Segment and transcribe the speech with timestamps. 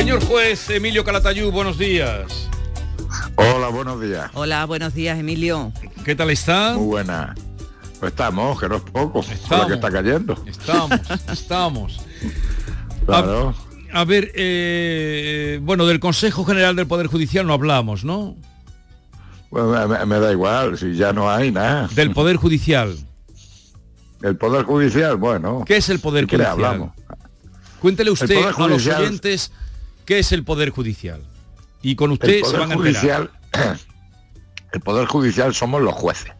[0.00, 2.48] Señor juez Emilio Calatayú, buenos días.
[3.36, 4.30] Hola, buenos días.
[4.32, 5.74] Hola, buenos días, Emilio.
[6.06, 6.72] ¿Qué tal está?
[6.74, 7.34] Muy buena.
[8.00, 9.66] Pues estamos, que no es poco, Estamos.
[9.66, 10.42] que está cayendo.
[10.46, 10.98] Estamos,
[11.30, 12.00] estamos.
[13.04, 13.54] Claro.
[13.92, 18.38] A ver, eh, bueno, del Consejo General del Poder Judicial no hablamos, ¿no?
[19.50, 21.88] Bueno, me, me da igual, si ya no hay nada.
[21.94, 22.96] Del Poder Judicial.
[24.22, 25.62] El Poder Judicial, bueno.
[25.66, 26.52] ¿Qué es el Poder Judicial?
[26.52, 26.92] hablamos.
[27.82, 29.52] Cuéntele usted a los oyentes
[30.04, 31.22] qué es el Poder Judicial.
[31.82, 32.92] Y con El usted se Poder van a enterar.
[32.92, 33.30] Judicial,
[34.72, 36.32] el Poder Judicial somos los jueces.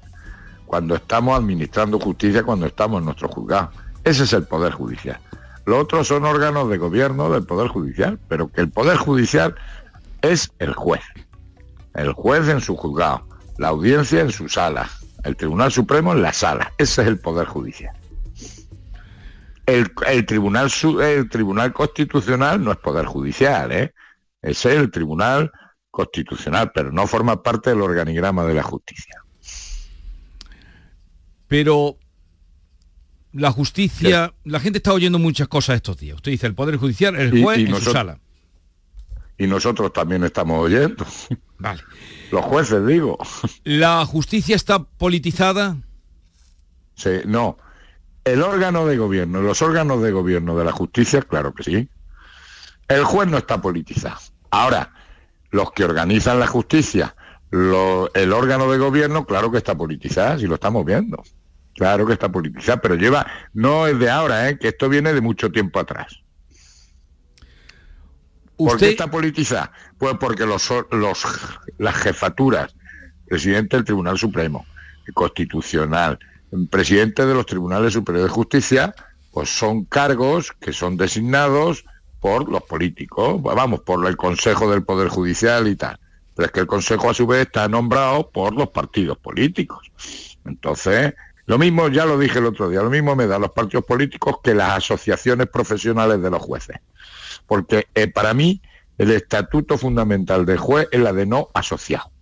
[0.67, 3.70] Cuando estamos administrando justicia, cuando estamos en nuestro juzgado.
[4.05, 5.19] Ese es el Poder Judicial.
[5.67, 9.55] Los otros son órganos de gobierno del Poder Judicial, pero que el Poder Judicial
[10.22, 11.02] es el juez.
[11.95, 13.27] El juez en su juzgado,
[13.58, 14.89] la audiencia en su sala,
[15.24, 16.72] el Tribunal Supremo en la sala.
[16.78, 17.95] Ese es el Poder Judicial.
[19.70, 23.94] El, el tribunal, Su- el Tribunal Constitucional no es Poder Judicial, ¿eh?
[24.42, 25.50] Es el Tribunal
[25.90, 29.14] Constitucional, pero no forma parte del organigrama de la justicia.
[31.48, 31.96] Pero
[33.32, 36.16] la justicia, la gente está oyendo muchas cosas estos días.
[36.16, 38.18] Usted dice el Poder Judicial, el juez y en su nosotros- sala.
[39.38, 41.06] Y nosotros también estamos oyendo.
[41.58, 41.80] Vale.
[42.30, 43.18] Los jueces, digo.
[43.64, 45.77] ¿La justicia está politizada?
[46.94, 47.56] Sí, no.
[48.24, 51.88] El órgano de gobierno, los órganos de gobierno de la justicia, claro que sí.
[52.88, 54.18] El juez no está politizado.
[54.50, 54.92] Ahora,
[55.50, 57.14] los que organizan la justicia,
[57.50, 61.22] lo- el órgano de gobierno, claro que está politizado, si lo estamos viendo.
[61.77, 64.58] Claro que está politizado, pero lleva, no es de ahora, ¿eh?
[64.58, 66.20] que esto viene de mucho tiempo atrás.
[68.56, 69.72] ¿Por qué Usted, está politizada?
[69.96, 71.24] Pues porque los, los,
[71.78, 72.74] las jefaturas,
[73.27, 74.66] presidente del Tribunal Supremo,
[75.14, 76.18] Constitucional,
[76.68, 78.94] presidente de los Tribunales Superiores de Justicia,
[79.33, 81.84] pues son cargos que son designados
[82.20, 85.98] por los políticos, vamos, por el Consejo del Poder Judicial y tal.
[86.34, 89.90] Pero es que el Consejo a su vez está nombrado por los partidos políticos.
[90.44, 91.14] Entonces,
[91.46, 94.36] lo mismo, ya lo dije el otro día, lo mismo me da los partidos políticos
[94.42, 96.80] que las asociaciones profesionales de los jueces
[97.50, 98.62] porque eh, para mí
[98.96, 102.12] el estatuto fundamental del juez es la de no asociado.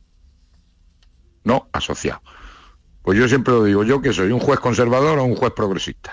[1.44, 2.22] No asociado.
[3.09, 6.13] Pues yo siempre lo digo, yo que soy un juez conservador o un juez progresista.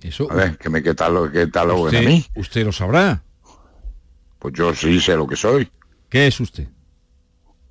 [0.00, 2.24] eso, A ver, que me catalogue, que cataloguen a usted, mí.
[2.36, 3.20] usted lo sabrá.
[4.38, 5.68] Pues yo sí sé lo que soy.
[6.08, 6.68] ¿Qué es usted?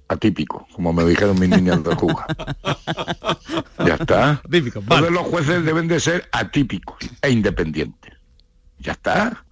[0.10, 2.28] Atípico, como me dijeron mis niñas de Juga.
[3.80, 4.42] ya está.
[4.52, 5.04] Típico, vale.
[5.08, 8.12] Todos los jueces deben de ser atípicos e independientes.
[8.78, 9.46] Ya está.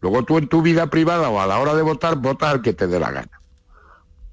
[0.00, 2.72] Luego tú en tu vida privada o a la hora de votar, votas al que
[2.72, 3.40] te dé la gana.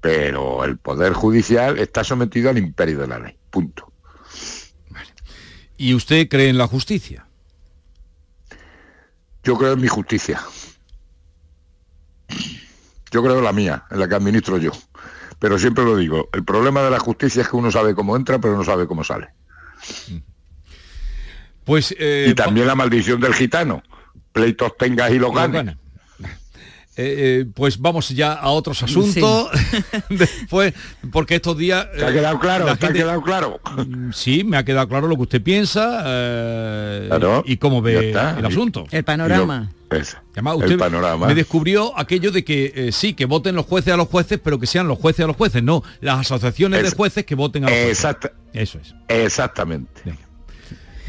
[0.00, 3.36] Pero el Poder Judicial está sometido al imperio de la ley.
[3.52, 3.92] Punto.
[5.76, 7.26] ¿Y usted cree en la justicia?
[9.44, 10.40] Yo creo en mi justicia.
[13.10, 14.72] Yo creo en la mía, en la que administro yo.
[15.38, 18.38] Pero siempre lo digo, el problema de la justicia es que uno sabe cómo entra,
[18.38, 19.28] pero no sabe cómo sale.
[21.64, 23.82] Pues eh, y también la maldición del gitano.
[24.32, 25.76] Pleitos tengas y los Lo ganes.
[26.94, 29.48] Eh, eh, pues vamos ya a otros asuntos.
[30.10, 30.74] Después,
[31.10, 31.86] porque estos días.
[31.96, 32.66] ¿Te ha eh, quedado claro?
[32.66, 33.60] la ¿Te ha quedado claro?
[33.76, 38.08] Mm, Sí, me ha quedado claro lo que usted piensa eh, Claro, y cómo ve
[38.08, 38.36] está.
[38.38, 38.84] el Y- asunto.
[38.90, 39.70] El panorama.
[39.90, 41.26] Es Además, el usted panorama.
[41.26, 44.58] me descubrió aquello de que eh, sí, que voten los jueces a los jueces, pero
[44.58, 47.64] que sean los jueces a los jueces, no las asociaciones de Es- jueces que voten
[47.64, 47.98] a los jueces.
[47.98, 48.94] Exacta- Eso es.
[49.08, 50.00] exactamente.
[50.04, 50.18] Venga.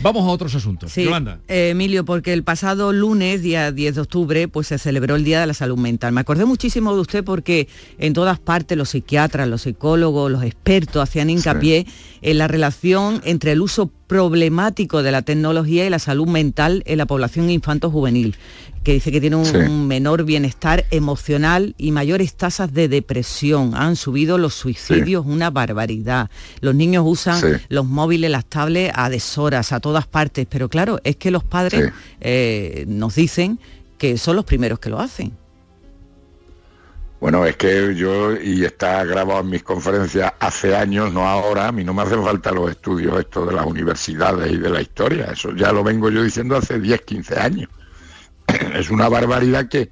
[0.03, 0.91] Vamos a otros asuntos.
[0.91, 1.39] Sí, Yolanda.
[1.47, 5.39] eh, Emilio, porque el pasado lunes, día 10 de octubre, pues se celebró el Día
[5.39, 6.11] de la Salud Mental.
[6.11, 7.69] Me acordé muchísimo de usted porque
[7.99, 11.87] en todas partes los psiquiatras, los psicólogos, los expertos hacían hincapié
[12.21, 16.97] en la relación entre el uso problemático de la tecnología y la salud mental en
[16.97, 18.35] la población infanto-juvenil,
[18.83, 19.55] que dice que tiene un, Sí.
[19.57, 23.73] un menor bienestar emocional y mayores tasas de depresión.
[23.75, 26.29] Han subido los suicidios una barbaridad.
[26.61, 27.47] Los niños usan Sí.
[27.69, 31.91] los móviles, las tablets a deshoras, a todas partes, pero claro, es que los padres
[32.21, 33.59] eh, nos dicen
[33.97, 35.31] que son los primeros que lo hacen.
[37.21, 41.71] Bueno, es que yo, y está grabado en mis conferencias hace años, no ahora, a
[41.71, 45.27] mí no me hacen falta los estudios estos de las universidades y de la historia,
[45.31, 47.69] eso ya lo vengo yo diciendo hace 10, 15 años.
[48.75, 49.89] Es una barbaridad que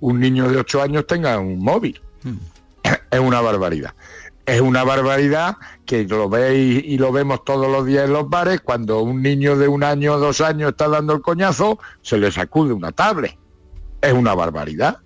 [0.00, 2.00] un niño de 8 años tenga un móvil.
[3.10, 3.94] Es una barbaridad.
[4.44, 5.56] Es una barbaridad
[5.86, 9.56] que lo veis y lo vemos todos los días en los bares, cuando un niño
[9.56, 13.38] de un año o dos años está dando el coñazo, se le sacude una tablet.
[14.02, 14.98] Es una barbaridad.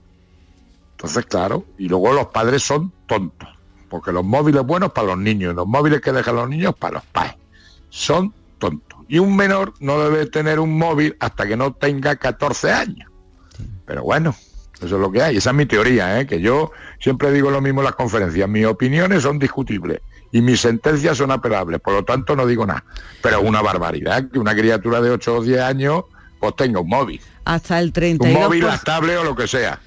[0.92, 3.48] Entonces, claro, y luego los padres son tontos,
[3.88, 7.04] porque los móviles buenos para los niños, los móviles que dejan los niños para los
[7.04, 7.36] padres.
[7.90, 8.87] Son tontos.
[9.08, 13.10] Y un menor no debe tener un móvil hasta que no tenga 14 años.
[13.86, 14.36] Pero bueno,
[14.76, 15.38] eso es lo que hay.
[15.38, 16.26] Esa es mi teoría, ¿eh?
[16.26, 18.48] que yo siempre digo lo mismo en las conferencias.
[18.48, 20.00] Mis opiniones son discutibles
[20.30, 21.80] y mis sentencias son apelables.
[21.80, 22.84] Por lo tanto, no digo nada.
[23.22, 26.04] Pero una barbaridad que una criatura de 8 o 10 años
[26.38, 27.20] pues tenga un móvil.
[27.44, 28.20] Hasta el 32%.
[28.20, 29.80] Un móvil, estable o lo que sea.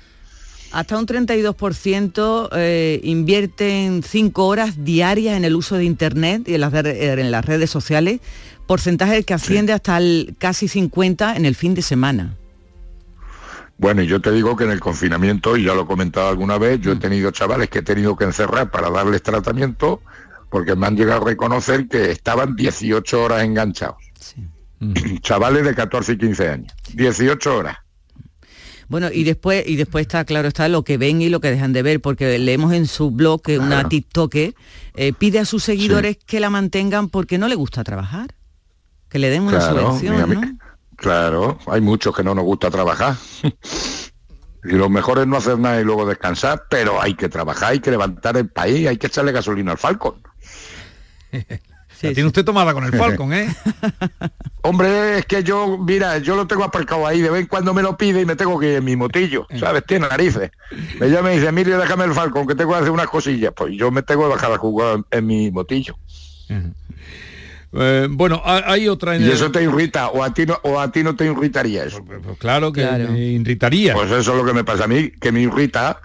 [0.71, 6.61] Hasta un 32% eh, invierten 5 horas diarias en el uso de Internet y en
[6.61, 8.21] las, en las redes sociales,
[8.71, 12.37] porcentaje que asciende hasta el casi 50 en el fin de semana.
[13.77, 16.57] Bueno, y yo te digo que en el confinamiento, y ya lo he comentado alguna
[16.57, 16.99] vez, yo he mm.
[16.99, 20.01] tenido chavales que he tenido que encerrar para darles tratamiento
[20.49, 23.97] porque me han llegado a reconocer que estaban 18 horas enganchados.
[25.21, 26.73] Chavales de 14 y 15 años.
[26.93, 27.75] 18 horas.
[28.87, 31.73] Bueno, y después, y después está, claro, está lo que ven y lo que dejan
[31.73, 34.53] de ver, porque leemos en su blog que una TikTok eh,
[35.19, 38.33] pide a sus seguidores que la mantengan porque no le gusta trabajar.
[39.11, 40.59] Que le den una subvención,
[40.95, 43.15] Claro, hay muchos que no nos gusta trabajar.
[44.63, 47.79] y lo mejor es no hacer nada y luego descansar, pero hay que trabajar, hay
[47.79, 50.21] que levantar el país, hay que echarle gasolina al Falcon.
[51.99, 53.53] tiene usted tomada con el Falcon, ¿eh?
[54.61, 57.81] Hombre, es que yo, mira, yo lo tengo aparcado ahí, de vez en cuando me
[57.81, 59.83] lo pide y me tengo que ir en mi motillo, ¿sabes?
[59.85, 60.51] Tiene narices.
[60.99, 63.53] Ella me dice, Emilio, déjame el Falcon, que tengo que hacer unas cosillas.
[63.55, 65.95] Pues yo me tengo que dejar a jugar en mi motillo.
[67.73, 69.15] Eh, bueno, hay otra...
[69.15, 70.09] En ¿Y eso te irrita?
[70.09, 72.03] ¿O a ti no, o a ti no te irritaría eso?
[72.03, 73.93] Pues, pues claro que me irritaría.
[73.93, 76.01] Pues eso es lo que me pasa a mí, que me irrita.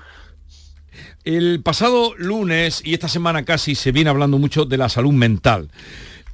[1.24, 5.68] El pasado lunes y esta semana casi se viene hablando mucho de la salud mental.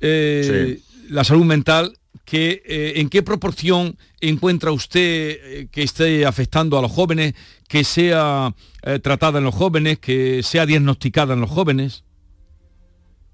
[0.00, 1.96] Eh, la salud mental,
[2.26, 7.34] que, eh, ¿en qué proporción encuentra usted que esté afectando a los jóvenes,
[7.69, 8.55] que sea
[9.02, 12.05] tratada en los jóvenes, que sea diagnosticada en los jóvenes?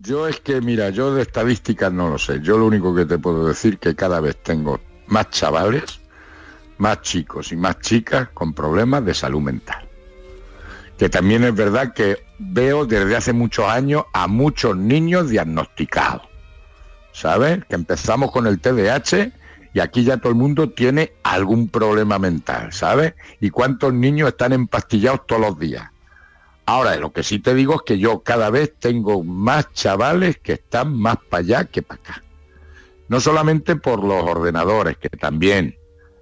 [0.01, 2.41] Yo es que, mira, yo de estadísticas no lo sé.
[2.41, 6.01] Yo lo único que te puedo decir que cada vez tengo más chavales,
[6.79, 9.89] más chicos y más chicas con problemas de salud mental.
[10.97, 16.29] Que también es verdad que veo desde hace muchos años a muchos niños diagnosticados.
[17.13, 17.65] ¿Sabes?
[17.69, 19.33] Que empezamos con el TDAH
[19.75, 23.15] y aquí ya todo el mundo tiene algún problema mental, ¿sabes?
[23.41, 25.91] ¿Y cuántos niños están empastillados todos los días?
[26.69, 30.53] Ahora, lo que sí te digo es que yo cada vez tengo más chavales que
[30.53, 32.23] están más para allá que para acá.
[33.09, 35.79] No solamente por los ordenadores, que también,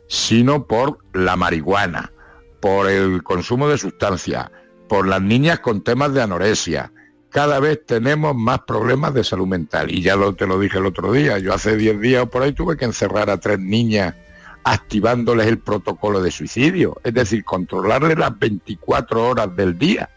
[0.07, 2.13] sino por la marihuana,
[2.61, 4.49] por el consumo de sustancias,
[4.89, 6.93] por las niñas con temas de anorexia.
[7.31, 9.91] Cada vez tenemos más problemas de salud mental.
[9.91, 12.45] Y ya lo, te lo dije el otro día, yo hace 10 días o por
[12.45, 14.15] ahí tuve que encerrar a tres niñas
[14.63, 20.09] activándoles el protocolo de suicidio, es decir, controlarles las 24 horas del día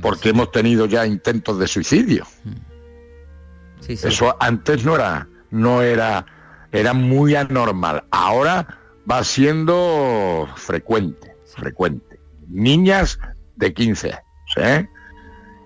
[0.00, 2.26] porque hemos tenido ya intentos de suicidio.
[3.88, 6.26] Eso antes no era, no era,
[6.72, 8.04] era muy anormal.
[8.10, 8.78] Ahora
[9.10, 12.20] va siendo frecuente, frecuente.
[12.48, 13.18] Niñas
[13.56, 14.22] de 15 años,
[14.56, 14.88] ¿eh?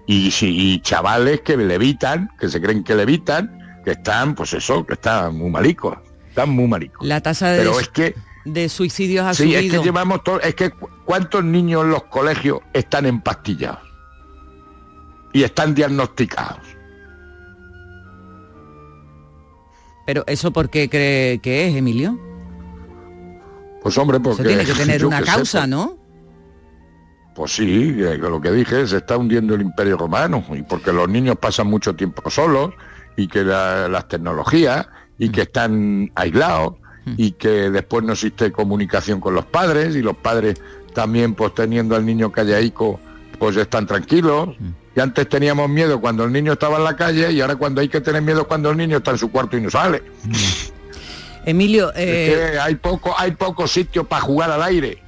[0.06, 4.94] Y, y, chavales que levitan, que se creen que levitan, que están, pues eso, que
[4.94, 5.98] están muy malicos,
[6.28, 7.06] están muy malicos.
[7.06, 8.14] La tasa de, Pero es que,
[8.46, 9.60] de suicidios ha sí, subido.
[9.60, 10.70] es que llevamos todo, es que
[11.04, 13.87] cuántos niños en los colegios están empastillados
[15.32, 16.78] y están diagnosticados.
[20.06, 22.18] Pero eso por qué cree que es, Emilio?
[23.82, 24.42] Pues hombre, porque...
[24.42, 25.98] tiene que tener una causa, ¿no?
[27.34, 31.36] Pues sí, lo que dije, se está hundiendo el imperio romano y porque los niños
[31.36, 32.72] pasan mucho tiempo solos
[33.16, 36.74] y que las tecnologías y que están aislados
[37.16, 40.60] y que después no existe comunicación con los padres y los padres
[40.94, 42.98] también pues teniendo al niño callaico
[43.38, 44.56] pues están tranquilos.
[44.98, 47.88] Y antes teníamos miedo cuando el niño estaba en la calle y ahora cuando hay
[47.88, 50.02] que tener miedo cuando el niño está en su cuarto y no sale.
[51.46, 55.00] Emilio, eh, hay poco, hay pocos sitios para jugar al aire.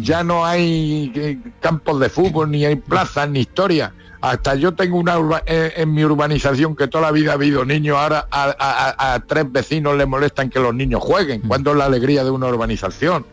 [0.00, 3.92] Ya no hay eh, campos de fútbol, ni hay plazas, ni historia.
[4.20, 5.16] Hasta yo tengo una
[5.46, 9.96] eh, en, mi urbanización que toda la vida ha habido niños, ahora a, tres vecinos
[9.96, 11.42] le molestan que los niños jueguen.
[11.44, 11.46] Mm.
[11.48, 13.24] ¿Cuándo es la alegría de una urbanización?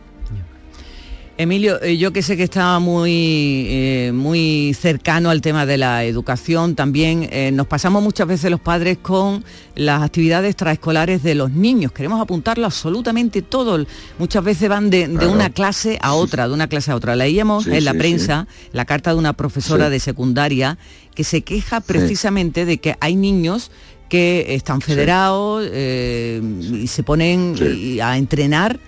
[1.38, 6.04] Emilio, eh, yo que sé que está muy, eh, muy cercano al tema de la
[6.04, 11.50] educación, también eh, nos pasamos muchas veces los padres con las actividades extraescolares de los
[11.50, 11.92] niños.
[11.92, 13.84] Queremos apuntarlo absolutamente todo.
[14.18, 17.14] Muchas veces van de, una clase a otra, de una clase a otra.
[17.14, 20.78] Leíamos en la prensa la carta de una profesora de secundaria
[21.14, 23.70] que se queja precisamente de que hay niños
[24.08, 27.56] que están federados y se ponen
[28.02, 28.80] a entrenar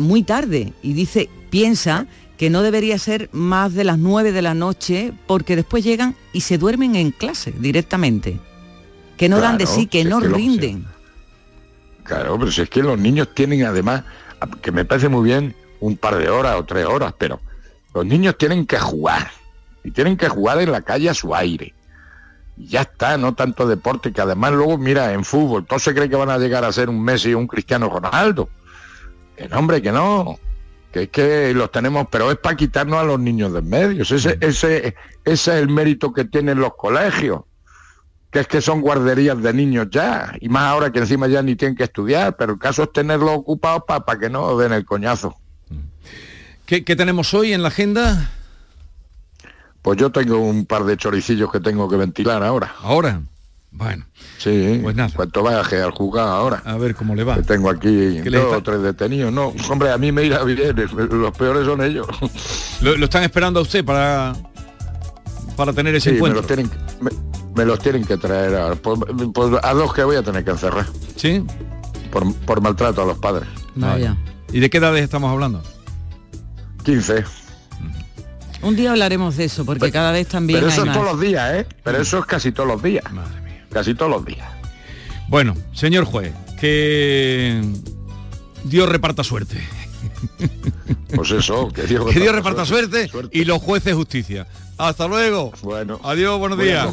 [0.00, 0.74] muy tarde.
[0.82, 2.06] Y dice piensa
[2.38, 6.42] que no debería ser más de las 9 de la noche porque después llegan y
[6.42, 8.38] se duermen en clase directamente.
[9.16, 10.86] Que no dan de sí, que no rinden.
[12.04, 14.04] claro, pero si es que los niños tienen además,
[14.62, 17.40] que me parece muy bien, un par de horas o tres horas, pero
[17.92, 19.30] los niños tienen que jugar.
[19.82, 21.74] Y tienen que jugar en la calle a su aire.
[22.56, 26.08] Y ya está, no tanto deporte, que además luego, mira, en fútbol, todos se cree
[26.08, 28.48] que van a llegar a ser un Messi o un Cristiano Ronaldo.
[29.36, 30.38] Que no, hombre, que no
[30.92, 34.02] que es que los tenemos, pero es para quitarnos a los niños de medio.
[34.02, 37.42] Ese, ese, ese es el mérito que tienen los colegios,
[38.30, 41.56] que es que son guarderías de niños ya, y más ahora que encima ya ni
[41.56, 45.36] tienen que estudiar, pero el caso es tenerlos ocupados para que no den el coñazo.
[46.68, 48.30] ¿Qué, tenemos hoy en la agenda?
[49.80, 52.74] Pues yo tengo un par de choricillos que tengo que ventilar ahora.
[52.82, 53.22] ¿Ahora?
[53.70, 54.06] Bueno.
[54.38, 55.10] Sí, pues nada.
[55.14, 56.62] ¿Cuánto vaya al juzgado ahora?
[56.64, 57.40] A ver cómo le va.
[57.42, 59.32] tengo aquí dos o tres detenidos.
[59.32, 60.74] No, hombre, a mí me irá bien,
[61.10, 62.06] los peores son ellos.
[62.80, 64.34] ¿Lo, están esperando a usted para,
[65.56, 66.42] para tener ese encuentro?
[66.42, 66.70] Me los, tienen,
[67.54, 68.98] me, los tienen que traer a, pues,
[69.34, 70.86] pues, a dos que voy a tener que encerrar.
[71.16, 71.44] ¿Sí?
[72.10, 73.48] Por, maltrato a los padres.
[73.74, 74.16] Vaya.
[74.50, 75.62] ¿Y de qué edades estamos hablando?
[76.84, 77.24] 15.
[78.62, 80.60] Un día hablaremos de eso, porque cada vez también.
[80.60, 81.66] Pero eso es todos los días, ¿eh?
[81.84, 83.04] Pero eso es casi todos los días.
[83.12, 83.47] Madre mía.
[83.70, 84.48] Casi todos los días.
[85.28, 87.62] Bueno, señor juez, que
[88.64, 89.62] Dios reparta suerte.
[91.14, 94.46] Pues eso, que Dios reparta, suerte, y los jueces justicia.
[94.76, 95.52] Hasta luego.
[95.62, 96.00] Bueno.
[96.04, 96.86] Adiós, buenos días.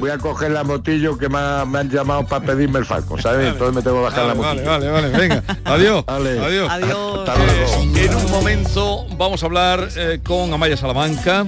[0.00, 3.52] voy a coger la motillo que me, han llamado para pedirme el falco, ¿sabes?
[3.52, 4.64] Entonces me tengo que bajar la motillo.
[4.64, 5.42] Vale, vale, vale, venga.
[5.64, 6.04] Adiós.
[6.08, 6.70] Adiós.
[6.70, 7.70] Adiós.
[7.96, 11.46] en un momento vamos a hablar eh, con Amaya Salamanca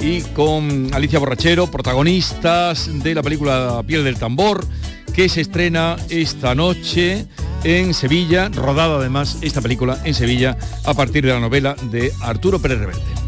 [0.00, 4.66] y con Alicia Borrachero, protagonistas de la película Piel del Tambor,
[5.14, 7.26] que se estrena esta noche
[7.64, 12.58] en Sevilla, rodada además esta película en Sevilla a partir de la novela de Arturo
[12.58, 13.26] Pérez Reverte.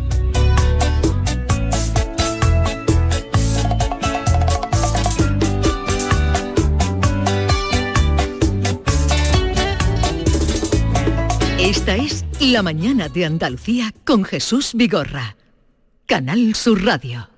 [11.59, 15.38] Esta es La mañana de Andalucía con Jesús Vigorra.
[16.09, 17.38] Canal Sur Radio.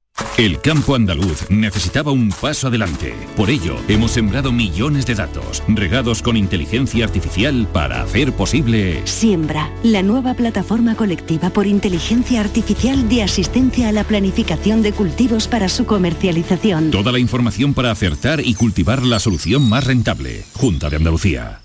[0.41, 3.13] El campo andaluz necesitaba un paso adelante.
[3.35, 9.01] Por ello, hemos sembrado millones de datos, regados con inteligencia artificial para hacer posible...
[9.05, 15.47] Siembra, la nueva plataforma colectiva por inteligencia artificial de asistencia a la planificación de cultivos
[15.47, 16.89] para su comercialización.
[16.89, 20.43] Toda la información para acertar y cultivar la solución más rentable.
[20.53, 21.61] Junta de Andalucía.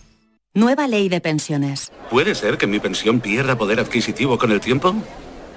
[0.52, 1.92] Nueva ley de pensiones.
[2.10, 4.94] ¿Puede ser que mi pensión pierda poder adquisitivo con el tiempo?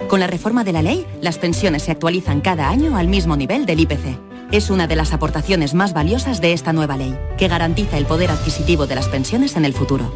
[0.08, 3.66] Con la reforma de la ley, las pensiones se actualizan cada año al mismo nivel
[3.66, 4.18] del IPC.
[4.50, 8.30] Es una de las aportaciones más valiosas de esta nueva ley, que garantiza el poder
[8.30, 10.12] adquisitivo de las pensiones en el futuro.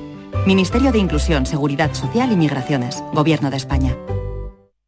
[0.47, 3.97] Ministerio de Inclusión, Seguridad Social y Migraciones, Gobierno de España.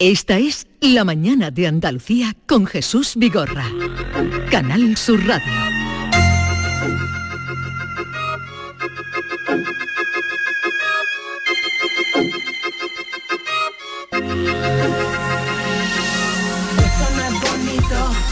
[0.00, 3.66] Esta es La mañana de Andalucía con Jesús Vigorra.
[4.50, 5.52] Canal Sur Radio.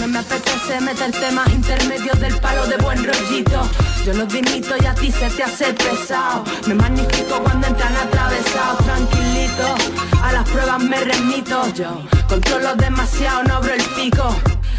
[0.00, 3.68] No me apetece meterte más intermedios del palo de buen rollito.
[4.08, 6.42] Yo los dimito y a ti se te hace pesado.
[6.66, 9.74] Me magnifico cuando entran atravesados, tranquilito.
[10.22, 12.02] A las pruebas me remito yo.
[12.26, 14.34] Controlo demasiado, no abro el pico.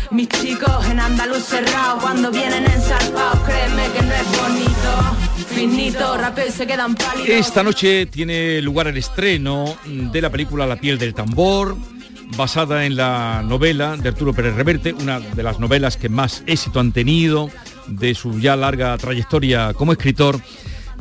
[0.10, 5.46] Mis chicos en andaluz cerrado cuando vienen ensarpados, créeme que no es bonito.
[5.54, 6.18] Finito,
[6.52, 7.30] se quedan pálidos.
[7.30, 11.78] Esta noche tiene lugar el estreno de la película La piel del tambor,
[12.36, 16.80] basada en la novela de Arturo Pérez Reverte, una de las novelas que más éxito
[16.80, 17.52] han tenido
[17.90, 20.40] de su ya larga trayectoria como escritor.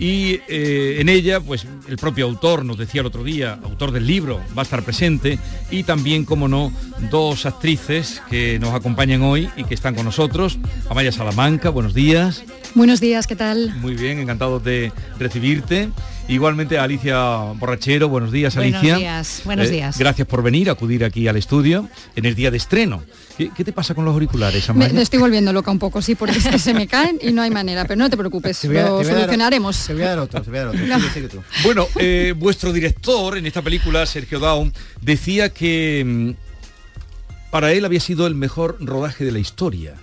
[0.01, 4.07] Y eh, en ella, pues el propio autor nos decía el otro día, autor del
[4.07, 5.40] libro, va a estar presente
[5.72, 6.72] y también, como no,
[7.11, 10.59] dos actrices que nos acompañan hoy y que están con nosotros.
[10.88, 12.44] Amaya Salamanca, buenos días.
[12.77, 13.74] Buenos días, ¿qué tal?
[13.81, 15.88] Muy bien, encantado de recibirte.
[16.29, 17.18] Igualmente a Alicia
[17.55, 18.98] Borrachero, buenos días Buenos Alicia.
[18.98, 19.98] días, buenos días.
[19.98, 23.03] Gracias por venir, acudir aquí al estudio en el día de estreno.
[23.38, 24.92] ¿Qué, qué te pasa con los auriculares, Me, Amaya?
[24.94, 27.40] me estoy volviendo loca un poco, sí, porque es que se me caen y no
[27.40, 29.87] hay manera, pero no te preocupes, Te voy a- lo te a dar- solucionaremos.
[29.87, 30.87] Te voy a dar otro, te voy a dar otro.
[31.35, 31.42] No.
[31.64, 38.01] Bueno, eh, vuestro director en esta película, Sergio Daun, decía que mm, para él había
[38.01, 39.94] sido el mejor rodaje de la historia.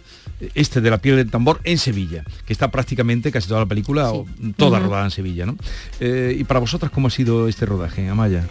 [0.54, 4.12] Este de la piel del tambor en Sevilla, que está prácticamente casi toda la película,
[4.12, 4.26] o
[4.58, 5.56] toda rodada en Sevilla, ¿no?
[6.02, 8.46] Eh, y para vosotras, ¿cómo ha sido este rodaje, Amaya?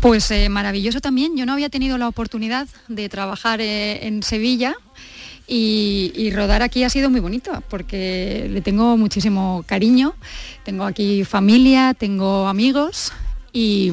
[0.00, 1.36] Pues eh, maravilloso también.
[1.36, 4.74] Yo no había tenido la oportunidad de trabajar eh, en Sevilla
[5.46, 10.14] y, rodar aquí ha sido muy bonito porque le tengo muchísimo cariño.
[10.64, 13.12] Tengo aquí familia, tengo amigos.
[13.52, 13.90] Y,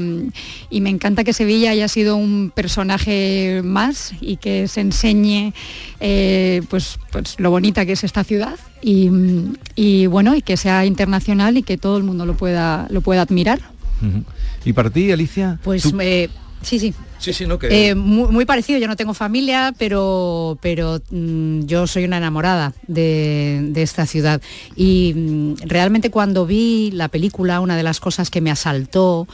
[0.70, 5.54] me encanta que Sevilla haya sido un personaje más y que se enseñe
[6.02, 11.58] eh, pues, pues lo bonita que es esta ciudad y, bueno y que sea internacional
[11.58, 13.60] y que todo el mundo lo pueda lo pueda admirar.
[14.66, 15.60] ¿Y para ti, Alicia?
[15.64, 15.98] Pues ¿Tú-
[16.62, 16.94] sí, sí.
[17.20, 17.58] Sí, sí, ¿no?
[17.58, 22.18] Que- Eh, muy, muy parecido, yo no tengo familia, pero, pero mm, yo soy una
[22.18, 24.42] enamorada de, de esta ciudad.
[24.76, 29.28] Y mm, realmente cuando vi la película, una de las cosas que me asaltó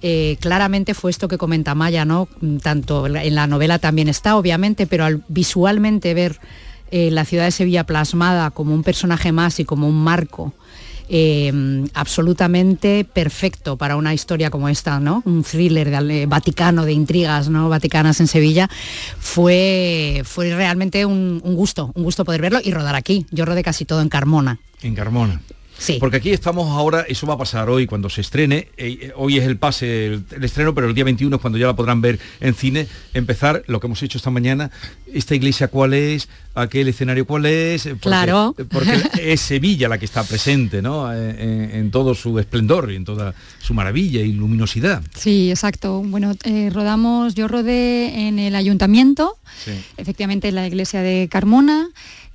[0.00, 2.28] eh, claramente fue esto que comenta Maya, ¿no?
[2.40, 6.38] Mm, Tanto en la- en la novela también está, obviamente, pero al visualmente ver
[6.90, 10.54] eh, la ciudad de Sevilla plasmada como un personaje más y como un marco
[11.08, 15.22] eh, absolutamente perfecto para una historia como esta, ¿no?
[15.24, 17.68] Un thriller ale- vaticano, de intrigas, ¿no?
[17.68, 18.68] Vaticanas en Sevilla.
[19.18, 23.26] Fue, fue realmente un, un gusto, un gusto poder verlo y rodar aquí.
[23.30, 24.58] Yo rodé casi todo en Carmona.
[24.82, 25.40] En Carmona.
[25.78, 25.96] Sí.
[26.00, 29.38] Porque aquí estamos ahora, eso va a pasar hoy cuando se estrene, eh, eh, hoy
[29.38, 32.00] es el pase, el, el estreno, pero el día 21 es cuando ya la podrán
[32.00, 34.70] ver en cine, empezar lo que hemos hecho esta mañana,
[35.12, 38.54] esta iglesia cuál es, aquel escenario cuál es, porque, Claro.
[38.58, 38.90] eh, porque
[39.32, 41.12] es Sevilla la que está presente, ¿no?
[41.14, 45.02] En, en todo su esplendor y en toda su maravilla y luminosidad.
[45.16, 46.02] Sí, exacto.
[46.04, 49.72] Bueno, eh, rodamos, yo rodé en el ayuntamiento, Sí.
[49.96, 51.88] efectivamente en la iglesia de Carmona.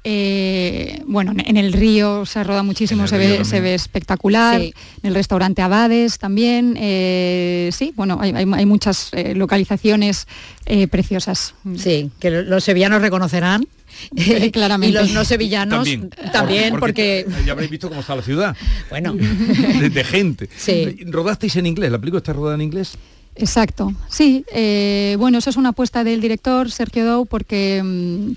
[0.06, 3.46] Eh, bueno, en el río se roda muchísimo, se ve, también.
[3.46, 4.60] se ve espectacular.
[4.60, 4.74] Sí.
[5.02, 6.76] En el restaurante Abades también.
[6.78, 10.28] eh, sí, bueno, hay, hay- hay muchas eh, localizaciones
[10.66, 11.56] eh, preciosas.
[11.78, 13.66] Sí, que lo- los sevillanos reconocerán.
[14.52, 14.98] Claramente.
[14.98, 18.58] Y los no sevillanos También, también, porque, ya habréis visto cómo está la ciudad.
[18.89, 20.50] bueno, de, de gente.
[20.58, 20.98] Sí.
[21.06, 21.92] ¿Rodasteis en inglés?
[21.92, 22.98] ¿La película está rodada en inglés?
[23.36, 24.46] Exacto, sí.
[24.54, 28.34] eh, bueno, eso es una apuesta del director Sergio Dou porque mm,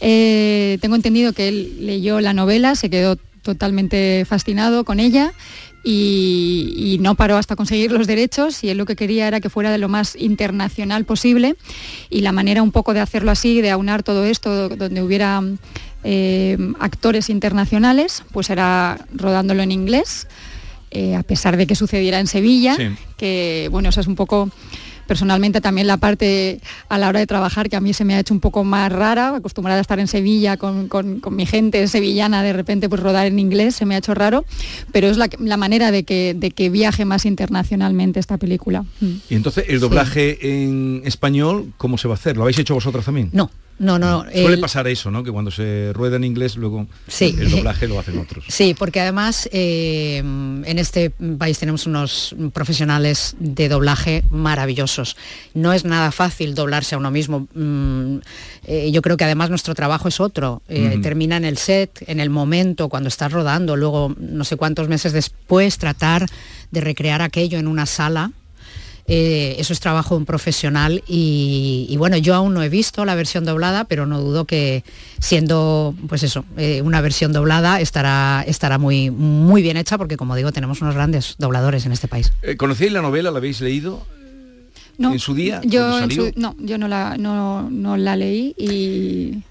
[0.00, 5.32] eh, tengo entendido que él leyó la novela, se quedó totalmente fascinado con ella
[5.84, 9.48] y, y no paró hasta conseguir los derechos y él lo que quería era que
[9.50, 11.54] fuera de lo más internacional posible
[12.10, 15.42] y la manera un poco de hacerlo así, de aunar todo esto, donde hubiera
[16.02, 20.26] eh, actores internacionales, pues era rodándolo en inglés.
[20.92, 22.88] eh, a pesar de que sucediera en Sevilla, Sí.
[23.18, 24.50] que bueno, eso es un poco
[25.06, 28.20] personalmente también la parte a la hora de trabajar que a mí se me ha
[28.20, 31.86] hecho un poco más rara, acostumbrada a estar en Sevilla con, con- con mi gente
[31.88, 34.44] sevillana, de repente pues rodar en inglés se me ha hecho raro,
[34.92, 38.84] pero es la, la manera de que, de que viaje más internacionalmente esta película.
[39.30, 42.36] Y entonces, ¿el doblaje en español cómo se va a hacer?
[42.36, 43.30] ¿Lo habéis hecho vosotros también?
[43.32, 44.22] no, no, no.
[44.22, 45.22] Suele el- pasar eso, ¿no?
[45.22, 47.34] Que cuando se rueda en inglés, luego Sí.
[47.38, 48.44] el doblaje lo hacen otros.
[48.48, 55.16] Sí, porque además eh, en este país tenemos unos profesionales de doblaje maravillosos.
[55.54, 57.48] No es nada fácil doblarse a uno mismo.
[57.54, 58.18] Mm,
[58.64, 60.62] eh, yo creo que además nuestro trabajo es otro.
[60.68, 60.98] Eh.
[61.02, 65.12] Termina en el set, en el momento, cuando estás rodando, luego no sé cuántos meses
[65.12, 66.26] después tratar
[66.70, 68.32] de recrear aquello en una sala.
[69.08, 73.14] Eh, eso es trabajo un profesional y, y bueno, yo aún no he visto la
[73.14, 74.82] versión doblada, pero no dudo que
[75.20, 80.34] siendo, pues eso, eh, una versión doblada estará, estará muy, muy bien hecha porque como
[80.34, 82.32] digo, tenemos unos grandes dobladores en este país.
[82.42, 83.30] Eh, ¿Conocéis la novela?
[83.30, 84.04] ¿La habéis leído?
[84.98, 85.60] No, ¿En su día?
[85.62, 89.42] Yo, en su- no, yo no la, no, no la leí y,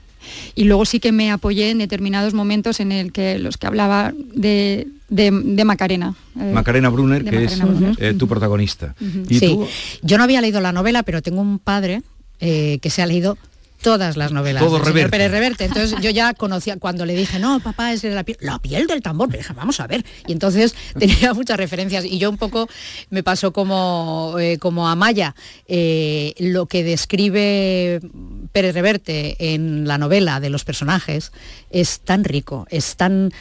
[0.56, 4.14] y luego sí que me apoyé en determinados momentos en el que los que hablaba
[4.34, 6.16] de, de- de Macarena.
[6.40, 8.04] eh, Macarena Brunner, de que Macarena es Brunner.
[8.04, 8.96] eh, tu protagonista.
[9.30, 9.48] ¿Y Sí.
[9.48, 9.68] tú?
[10.02, 12.02] Yo no había leído la novela, pero tengo un padre
[12.40, 13.38] eh, que se ha leído
[13.82, 15.12] todas las novelas Todo del señor Reverte.
[15.12, 15.66] Pérez Reverte.
[15.66, 18.88] Entonces yo ya conocía, cuando le dije, no, papá, es de la piel, la piel
[18.88, 20.04] del tambor, pero dije, vamos a ver.
[20.26, 22.04] Y entonces tenía muchas referencias.
[22.04, 22.68] Y yo un poco
[23.12, 25.36] me pasó como, eh, como a Maya.
[25.68, 28.02] Eh, lo que describe
[28.56, 31.34] Pérez Reverte en la novela de los personajes
[31.72, 33.34] es tan rico, es tan...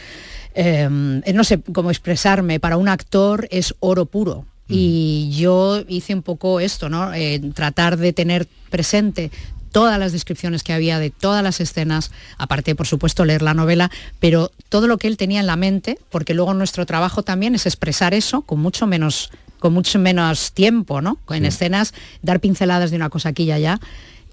[0.56, 4.44] eh, no sé cómo expresarme, para un actor es oro puro.
[4.68, 7.14] Y yo hice un poco esto, ¿no?
[7.14, 9.30] Eh, tratar de tener presente
[9.70, 13.92] todas las descripciones que había de todas las escenas, aparte por supuesto leer la novela,
[14.18, 17.66] pero todo lo que él tenía en la mente, porque luego nuestro trabajo también es
[17.66, 21.18] expresar eso con mucho menos con mucho menos tiempo, ¿no?
[21.30, 23.80] En escenas, dar pinceladas de una cosa aquí y allá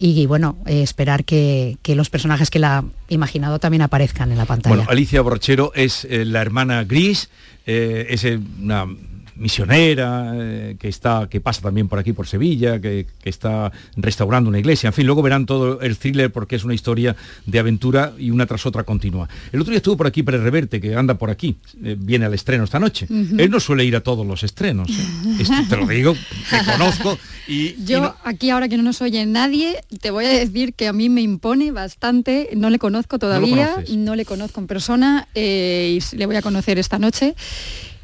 [0.04, 4.46] y, bueno, eh, esperar que, los personajes que la ha imaginado también aparezcan en la
[4.46, 4.76] pantalla.
[4.76, 7.30] Bueno, Alicia Borchero es eh, la hermana Gris,
[7.68, 8.26] eh, es
[8.60, 8.88] una
[9.36, 14.50] misionera eh, que está que pasa también por aquí por Sevilla que, que está restaurando
[14.50, 14.88] una iglesia.
[14.88, 17.16] En fin luego verán todo el thriller porque es una historia
[17.46, 19.28] de aventura y una tras otra continua.
[19.52, 22.34] El otro día estuvo por aquí Pérez Reverte que anda por aquí eh, viene al
[22.34, 23.08] estreno esta noche.
[23.10, 24.94] Él no suele ir a todos los estrenos ¿eh?
[25.40, 26.14] Esto te lo digo
[26.50, 27.18] te conozco
[27.48, 30.74] y, y Yo no- aquí ahora que no nos oye nadie, te voy a decir
[30.74, 35.28] que a mí me impone bastante, no le conozco todavía, no, le conozco en persona
[35.36, 37.36] eh, y le voy a conocer esta noche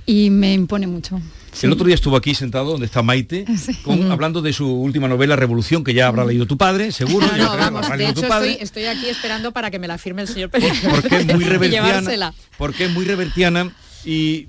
[0.07, 1.21] y me impone mucho.
[1.61, 3.45] El otro día estuvo aquí sentado donde está Maite,
[3.83, 7.27] con- hablando de su última novela Revolución, que ya habrá leído tu padre, seguro.
[7.27, 9.87] No, yo no, creo, vamos, habrá de hecho estoy, estoy aquí esperando para que me
[9.87, 10.71] la firme el señor Pérez.
[10.89, 13.71] porque es muy revertiana, porque es muy revertiana
[14.05, 14.47] y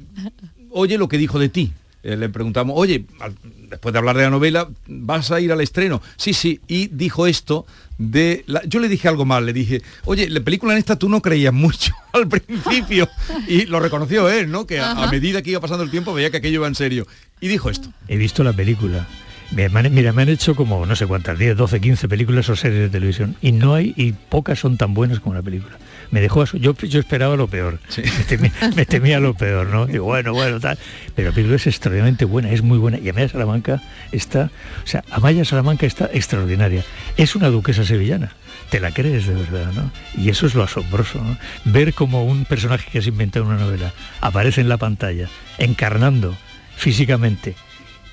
[0.70, 1.72] oye lo que dijo de ti.
[2.04, 3.34] Eh, le preguntamos, oye, al-
[3.70, 6.00] después de hablar de la novela, ¿vas a ir al estreno?
[6.16, 7.66] Sí, sí, y dijo esto
[7.98, 8.44] de...
[8.46, 11.20] la- yo le dije algo mal, le dije, oye, la película en esta tú no
[11.20, 13.08] creías mucho al principio.
[13.48, 14.64] y lo reconoció él, ¿no?
[14.66, 17.06] Que a, a medida que iba pasando el tiempo veía que aquello iba en serio.
[17.40, 17.92] Y dijo esto.
[18.06, 19.06] He visto la película.
[19.50, 22.48] Me- me han- Mira, me han hecho como no sé cuántas, 10, 12, 15 películas
[22.48, 25.78] o series de televisión y no hay, y pocas son tan buenas como la película.
[26.10, 29.86] Me dejó, yo, yo esperaba lo peor, me, temía, me temía lo peor, ¿no?
[29.86, 30.78] Digo, bueno, bueno, tal.
[31.14, 32.98] Pero la película es extraordinariamente buena, es muy buena.
[32.98, 34.50] Y Amaya Salamanca está,
[34.84, 36.84] o sea, Amaya Salamanca está extraordinaria.
[37.16, 38.32] Es una duquesa sevillana.
[38.70, 39.90] Te la crees de verdad, ¿no?
[40.16, 41.36] Y eso es lo asombroso, ¿no?
[41.64, 46.36] Ver como un personaje que has inventado en una novela aparece en la pantalla, encarnando
[46.76, 47.54] físicamente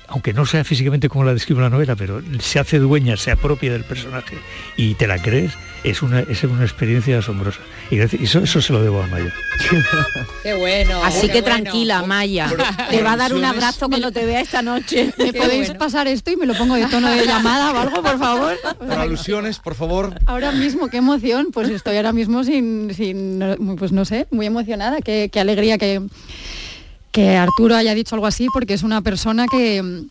[0.08, 3.72] aunque no sea físicamente como la describe la novela, pero se hace dueña, se apropia
[3.72, 4.38] del personaje
[4.76, 5.52] y te la crees,
[5.84, 7.60] es una, es una experiencia asombrosa.
[7.90, 9.32] Y eso, eso se lo debo a Maya.
[10.42, 11.02] Qué bueno.
[11.04, 11.56] Así qué que bueno.
[11.56, 12.50] tranquila, Maya.
[12.90, 15.12] Te va a dar un abrazo cuando te vea esta noche.
[15.18, 15.78] ¿Me Qué podéis bueno.
[15.78, 18.56] pasar esto y me lo pongo de tono de llamada o algo, por favor?
[18.78, 20.18] Por alusiones, por favor.
[20.26, 25.00] Ahora mismo, qué emoción, pues estoy ahora mismo sin, sin pues no sé, muy emocionada,
[25.00, 26.02] qué, qué alegría que,
[27.16, 30.02] que Arturo haya dicho algo así, porque es una persona que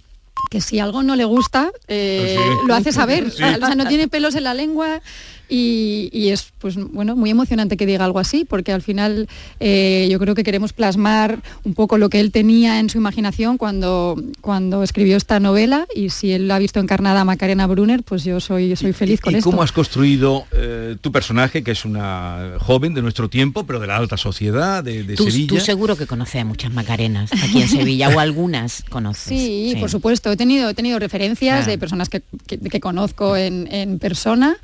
[0.51, 2.67] que si algo no le gusta, eh, Pues sí.
[2.67, 3.31] lo hace saber.
[3.31, 3.41] Sí.
[3.43, 5.01] O sea, no tiene pelos en la lengua
[5.49, 9.27] y, y es pues bueno muy emocionante que diga algo así, porque al final
[9.60, 13.58] eh, yo creo que queremos plasmar un poco lo que él tenía en su imaginación
[13.58, 18.23] cuando, cuando escribió esta novela y si él ha visto encarnada a Macarena Brunner, pues
[18.23, 19.49] yo soy, soy feliz con ¿Y esto.
[19.49, 23.88] cómo has construido eh, tu personaje, que es una joven de nuestro tiempo, pero de
[23.88, 25.47] la alta sociedad, de, de Tú, Sevilla?
[25.47, 29.27] tú seguro que conoces a muchas Macarenas aquí en Sevilla o algunas conoces.
[29.27, 30.31] Sí, por supuesto.
[30.31, 31.69] He tenido, he tenido referencias Ah.
[31.69, 34.58] de personas que, que- que conozco en, en persona,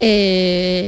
[0.00, 0.25] eh,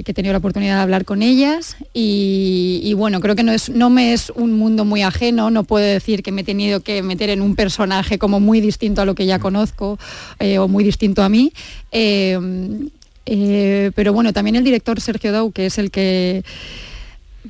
[0.05, 3.69] que he tenido la oportunidad de hablar con ellas y, bueno, creo que no, es,
[3.69, 7.03] no me es un mundo muy ajeno, no puedo decir que me he tenido que
[7.03, 9.99] meter en un personaje como muy distinto a lo que ya conozco
[10.39, 11.53] eh, o muy distinto a mí.
[11.93, 12.39] Eh,
[13.31, 16.45] eh, pero bueno, también el director Sergio Dau, que es el que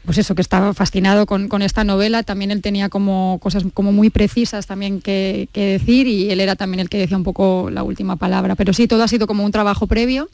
[0.05, 3.93] pues eso, que estaba fascinado con, con esta novela, también él tenía como cosas como
[3.93, 7.83] muy precisas también que, decir y él era también el que decía un poco la
[7.83, 8.55] última palabra.
[8.55, 10.29] Pero sí, todo ha sido como un trabajo previo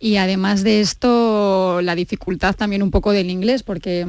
[0.00, 4.06] y además de esto, la dificultad también un poco del inglés, porque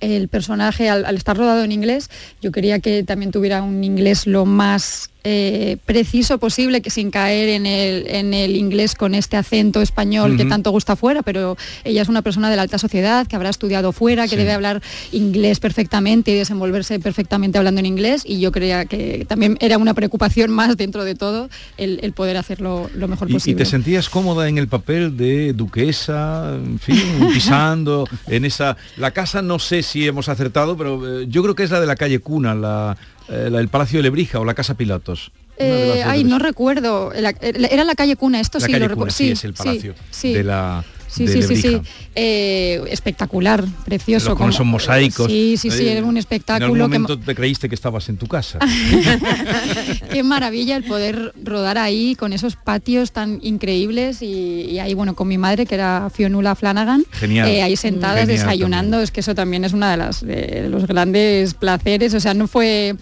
[0.00, 4.46] el personaje, al estar rodado en inglés, yo quería que también tuviera un inglés lo
[4.46, 9.80] más eh, preciso posible, que sin caer en el, en el inglés con este acento
[9.80, 13.36] español que tanto gusta fuera, pero ella es una persona de la alta sociedad, que
[13.36, 14.36] habrá estudiado fuera, que Sí.
[14.36, 14.82] debe hablar
[15.12, 19.94] inglés perfectamente y desenvolverse perfectamente hablando en inglés, y yo creía que también era una
[19.94, 23.64] preocupación más dentro de todo el, el poder hacerlo lo mejor ¿Y, y posible.
[23.64, 27.00] te sentías cómoda en el papel de duquesa, en fin,
[27.32, 28.76] pisando en esa...
[28.96, 31.86] La casa no sé si hemos acertado, pero eh, yo creo que es la de
[31.86, 32.96] la calle Cuna, la,
[33.28, 35.32] eh, del Palacio de Lebrija o la Casa Pilatos.
[35.58, 37.12] Eh, ay, no recuerdo.
[37.14, 39.12] La- Era la calle Cuna, esto la sí calle lo recuerdo.
[39.12, 40.32] sí, es el palacio sí.
[40.32, 41.80] de la Sí, de sí, sí, sí.
[42.14, 44.26] Eh, espectacular, precioso.
[44.30, 45.26] Los- con como- esos mosaicos.
[45.30, 46.66] Sí, sí, sí, era un En espectáculo.
[46.66, 48.58] algún que- momento te creíste que estabas en tu casa.
[50.12, 55.14] Qué maravilla el poder rodar ahí con esos patios tan increíbles y, y ahí, bueno,
[55.14, 57.48] con mi madre, que era Fionula Flanagan, Genial.
[57.48, 60.86] eh, ahí sentadas Genial desayunando, es que eso también es uno de, las, de los
[60.86, 62.94] grandes placeres, o sea, no fue,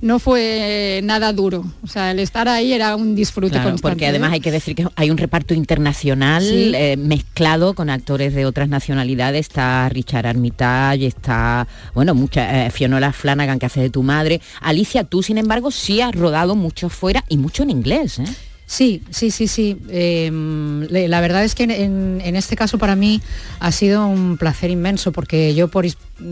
[0.00, 3.94] no fue nada duro, o sea, el estar ahí era un disfrute Claro, constante.
[3.94, 6.72] porque además hay que decir que hay un reparto internacional Sí.
[6.74, 9.40] eh, mezclado con actores de otras nacionalidades.
[9.48, 14.40] Está Richard Armitage, está, bueno, mucha, eh, Fionola Flanagan que hace de tu madre.
[14.60, 18.20] Alicia, tú sin embargo sí has rodado mucho fuera y mucho en inglés.
[18.20, 18.24] ¿eh?
[18.66, 19.76] Sí, sí, sí, sí.
[19.88, 23.20] Le- la verdad es que en, en- este caso para mí
[23.60, 25.84] ha sido un placer inmenso porque yo por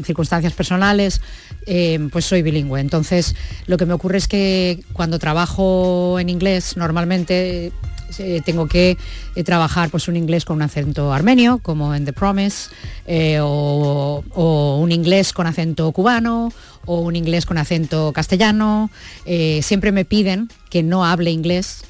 [0.04, 1.20] circunstancias personales
[1.66, 2.80] eh, pues soy bilingüe.
[2.80, 3.34] Entonces
[3.66, 7.72] lo que me ocurre es que cuando trabajo en inglés normalmente
[8.18, 8.96] eh, tengo que
[9.34, 12.70] eh, trabajar pues un inglés con un acento armenio como en The Promise
[13.06, 16.52] eh, o, o un inglés con acento cubano
[16.84, 18.90] o un inglés con acento castellano.
[19.24, 21.84] Siempre me piden que no hable inglés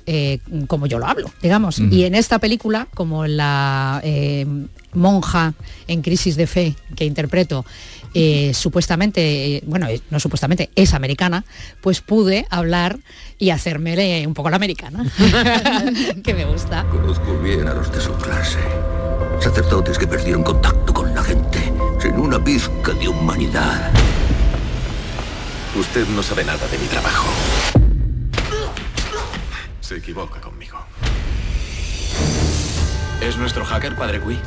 [0.67, 1.79] como yo lo hablo, digamos.
[1.79, 4.03] Y en esta película, como la
[4.93, 5.55] monja
[5.89, 7.65] en crisis de fe que interpreto,
[8.15, 11.45] eh, supuestamente, eh, bueno, eh, no supuestamente, es americana,
[11.81, 12.99] pues pude hablar
[13.39, 15.05] y hacerme un poco la americana,
[16.25, 16.85] que me gusta.
[16.91, 18.59] Conozco bien a los de su clase.
[19.41, 23.91] Sacerdotes que perdieron contacto con la gente, sin una pizca de humanidad.
[25.75, 27.29] Usted no sabe nada de mi trabajo.
[29.81, 30.79] Se equivoca conmigo.
[33.21, 34.39] ¿Es nuestro hacker, Padre Cui?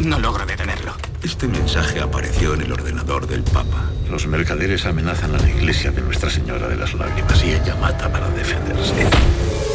[0.00, 0.92] No logro detenerlo.
[1.22, 3.90] Este mensaje apareció en el ordenador del Papa.
[4.10, 8.10] Los mercaderes amenazan a la iglesia de Nuestra Señora de las Lágrimas y ella mata
[8.12, 8.94] para defenderse.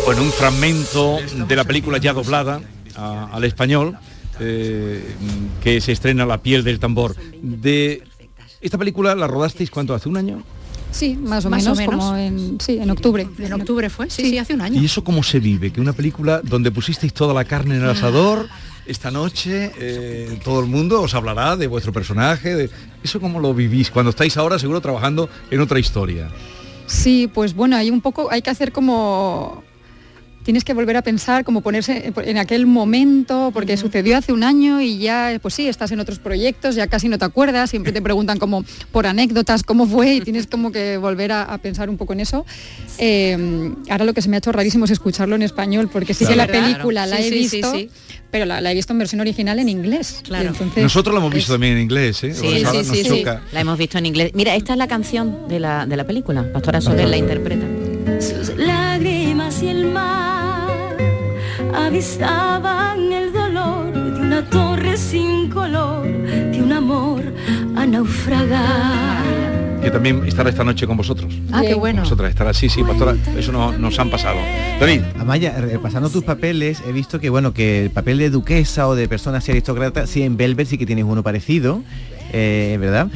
[0.05, 2.61] Bueno, un fragmento de la película ya doblada
[2.95, 3.97] a- al español,
[4.39, 5.15] eh,
[5.63, 7.15] que se estrena La piel del tambor.
[7.41, 8.03] De
[8.61, 10.43] esta película la rodasteis cuánto hace un año?
[10.91, 13.25] Sí, más o Más o menos, como en, sí, en octubre.
[13.39, 14.81] En octubre fue, sí, sí, hace un año.
[14.81, 15.71] ¿Y eso cómo se vive?
[15.71, 18.49] Que una película donde pusisteis toda la carne en el asador,
[18.91, 22.69] esta noche eh, todo el mundo os hablará de vuestro personaje, de
[23.03, 26.29] eso cómo lo vivís cuando estáis ahora seguro trabajando en otra historia.
[26.85, 29.63] Sí, pues bueno, hay un poco, hay que hacer como
[30.43, 34.81] tienes que volver a pensar, como ponerse en aquel momento, porque sucedió hace un año
[34.81, 38.01] y ya, pues sí, estás en otros proyectos, ya casi no te acuerdas, siempre te
[38.11, 42.13] preguntan como por anécdotas cómo fue y tienes como que volver a, pensar un poco
[42.13, 42.45] en eso.
[42.97, 46.25] Eh, ahora lo que se me ha hecho rarísimo es escucharlo en español, porque sí
[46.25, 47.73] que la película la he visto,
[48.31, 50.21] pero la, he visto en versión original en inglés.
[50.23, 50.53] Claro.
[50.75, 52.33] Nosotros la hemos visto también en inglés, ¿eh?
[52.33, 54.31] Sí, sí, sí, La hemos visto en inglés.
[54.33, 56.51] Mira, esta es la canción de la, de la película.
[56.51, 57.65] Pastora Soler la interpreta.
[58.19, 59.10] Sus lágrimas
[61.91, 67.21] avistaban el dolor de una torre sin color, de un amor
[67.75, 69.41] a naufragar
[69.81, 71.33] que también estará esta noche con vosotros.
[71.51, 72.03] Ah, qué bueno.
[72.03, 74.37] Vosotras estará, sí, sí, pastora, eso nos han pasado.
[74.79, 75.01] David.
[75.19, 79.07] Amaya, repasando tus papeles, he visto que bueno, que el papel de duquesa o de
[79.07, 81.81] persona así aristócrata, sí, en Velvet sí que tienes uno parecido.
[82.33, 83.07] Eh, ¿verdad?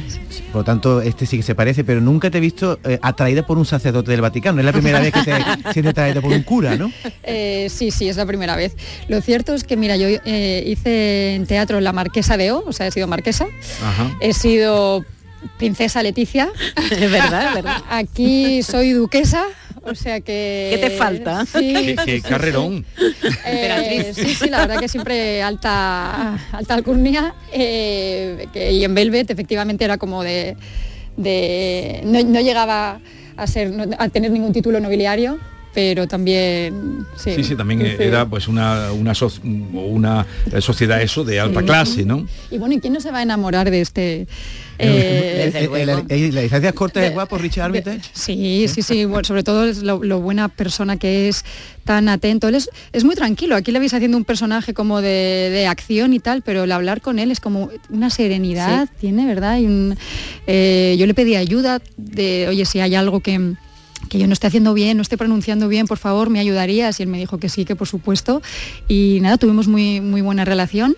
[0.52, 3.46] Por lo tanto, este sí que se parece, pero nunca te he visto eh, atraída
[3.46, 4.60] por un sacerdote del Vaticano.
[4.60, 5.32] Es la primera vez que te
[5.72, 6.92] sientes atraída por un cura, ¿no?
[7.22, 8.76] Eh, sí, sí, es la primera vez.
[9.08, 12.86] Lo cierto es que, mira, yo hice en teatro La Marquesa de O, o sea,
[12.86, 13.46] he sido marquesa.
[14.20, 15.04] He sido
[15.58, 16.48] princesa Leticia.
[16.90, 17.82] Es verdad, es verdad.
[17.90, 19.44] Aquí soy duquesa,
[19.86, 20.70] o sea que...
[20.72, 21.46] ¿Qué te falta?
[21.52, 22.84] ¿Qué, carrerón?
[23.46, 27.34] Eh, sí, sí, la verdad que siempre alta, alta alcurnia.
[27.52, 30.56] Eh, y en Velvet efectivamente era como de...
[32.04, 33.00] no, llegaba
[33.36, 35.38] a, ser, a tener ningún título nobiliario,
[35.74, 39.12] pero también sí, sí, también era pues una una,
[39.74, 40.26] una
[40.62, 43.70] sociedad eso de alta clase no y bueno y quién no se va a enamorar
[43.70, 44.26] de este
[44.78, 48.00] eh, ¿La licencia corta es guapo, Richard Armitage?
[48.12, 51.44] Sí, sí, sí, sobre todo es lo, buena persona que es,
[51.84, 52.48] tan atento.
[52.48, 56.18] Él es, es muy tranquilo, aquí le veis haciendo un personaje como de, acción y
[56.18, 59.58] tal, pero el hablar con él es como una serenidad, tiene, ¿verdad?
[59.58, 59.96] Y un,
[60.46, 63.54] eh, yo le pedí ayuda de, oye, si hay algo que
[64.08, 67.00] que yo no esté haciendo bien, no esté pronunciando bien, por favor, me ayudarías.
[67.00, 68.40] Y él me dijo que sí, que por supuesto.
[68.88, 70.96] Y nada, tuvimos muy, muy buena relación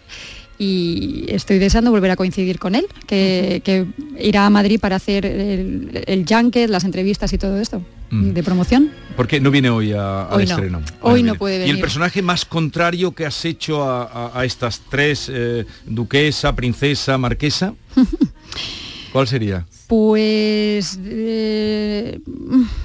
[0.58, 3.86] y estoy deseando volver a coincidir con él, que,
[4.18, 8.90] irá a Madrid para hacer el, el junket, las entrevistas y todo esto de promoción.
[9.16, 10.82] ¿Por qué no viene hoy al estreno?
[11.02, 11.74] Hoy no puede venir.
[11.74, 17.74] ¿Y el personaje más contrario que has hecho a, estas tres, eh, duquesa, princesa, marquesa?
[19.12, 19.66] ¿Cuál sería?
[19.86, 22.20] Pues eh,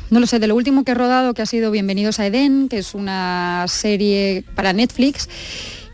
[0.10, 2.70] no lo sé, de lo último que he rodado, que ha sido Bienvenidos a Edén,
[2.70, 5.30] que es una serie para Netflix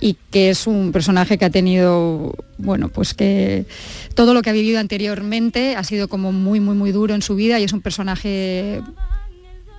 [0.01, 3.65] y que es un personaje que ha tenido, bueno, pues que
[4.15, 7.35] todo lo que ha vivido anteriormente ha sido como muy, muy, muy duro en su
[7.35, 8.81] vida y es un personaje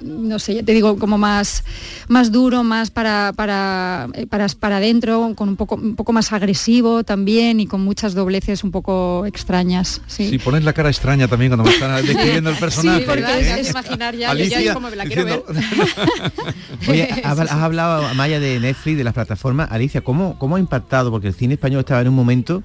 [0.01, 1.65] no sé, te digo, como más,
[2.09, 6.33] más duro, más para, para, eh, para, para adentro, con un poco, un poco más
[6.33, 10.01] agresivo también y con muchas dobleces un poco extrañas.
[10.07, 13.01] Sí, sí pones la cara extraña también cuando me están describiendo el personaje.
[13.01, 13.61] Sí, porque ¿eh?
[13.61, 15.43] es imaginar ya, Alicia, como me la quiero ver.
[16.89, 19.71] Oye, has, hablado, Amaya, de Netflix, de las plataformas.
[19.71, 21.11] Alicia, ¿cómo, ¿cómo ha impactado?
[21.11, 22.63] Porque el cine español estaba en un momento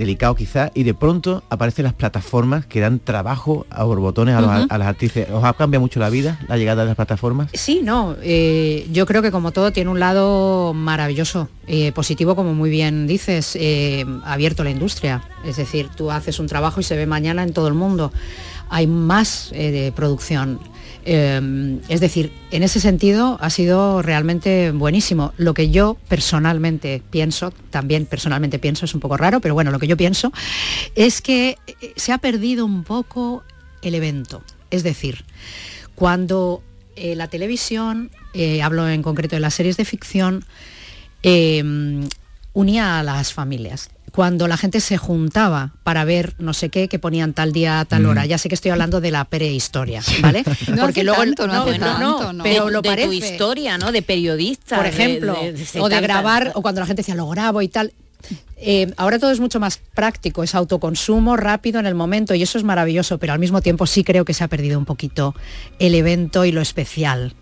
[0.00, 4.78] delicado quizás y de pronto aparecen las plataformas que dan trabajo a borbotones a, a
[4.78, 5.28] las actrices.
[5.30, 6.38] ¿Os ha cambiado mucho la vida?
[6.56, 7.50] llegada de las plataformas?
[7.52, 8.16] Sí, no.
[8.22, 13.06] Eh, yo creo que como todo tiene un lado maravilloso, eh, positivo como muy bien
[13.06, 15.22] dices, eh, abierto la industria.
[15.44, 18.10] Es decir, tú haces un trabajo y se ve mañana en todo el mundo.
[18.70, 20.60] Hay más de producción.
[21.04, 25.32] Es decir, en ese sentido ha sido realmente buenísimo.
[25.36, 29.78] Lo que yo personalmente pienso, también personalmente pienso, es un poco raro, pero bueno, lo
[29.78, 30.32] que yo pienso
[30.94, 31.56] es que
[31.96, 33.44] se ha perdido un poco
[33.82, 34.42] el evento.
[34.70, 35.24] Es decir,
[35.94, 36.62] cuando
[36.96, 40.44] eh, la televisión, eh, hablo en concreto de las series de ficción,
[41.22, 41.62] eh,
[42.52, 43.90] unía a las familias.
[44.12, 48.06] Cuando la gente se juntaba para ver no sé qué, que ponían tal día, tal
[48.06, 48.24] hora.
[48.24, 48.28] Mm.
[48.28, 50.44] Ya sé que estoy hablando de la prehistoria, ¿vale?
[50.80, 53.92] Porque luego no, no, pero lo de, tu historia, ¿no?
[53.92, 55.36] De periodista, por ejemplo,
[55.78, 57.92] o de grabar, o cuando la gente decía lo grabo y tal.
[58.56, 62.58] Eh, ahora todo es mucho más práctico, es autoconsumo rápido en el momento y eso
[62.58, 65.34] es maravilloso, pero al mismo tiempo sí creo que se ha perdido un poquito
[65.78, 67.34] el evento y lo especial.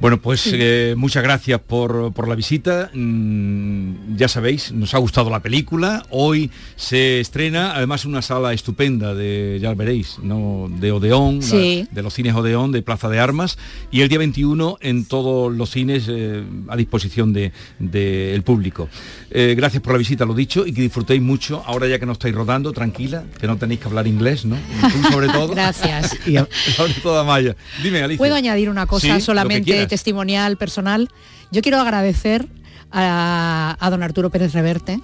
[0.00, 2.90] Bueno, pues eh, muchas gracias por, la visita.
[2.94, 6.04] Mm, ya sabéis, nos ha gustado la película.
[6.10, 10.70] Hoy se estrena, además, una sala estupenda de, ya veréis, ¿no?
[10.70, 13.58] de Odeón, de los cines Odeón, de Plaza de Armas.
[13.90, 18.88] Y el día 21 en todos los cines eh, a disposición del de, público.
[19.30, 21.62] Eh, gracias por la visita, lo dicho, y que disfrutéis mucho.
[21.66, 24.56] Ahora ya que no estáis rodando, tranquila, que no tenéis que hablar inglés, ¿no?
[24.80, 25.48] Tú sobre todo.
[25.54, 26.16] Gracias.
[26.76, 27.54] sobre todo Maya.
[27.82, 28.18] Dime, Alicia.
[28.18, 31.08] ¿Puedo añadir una cosa solamente testimonial, personal.
[31.50, 32.46] Yo quiero agradecer
[32.92, 35.00] a, don Arturo Pérez Reverte,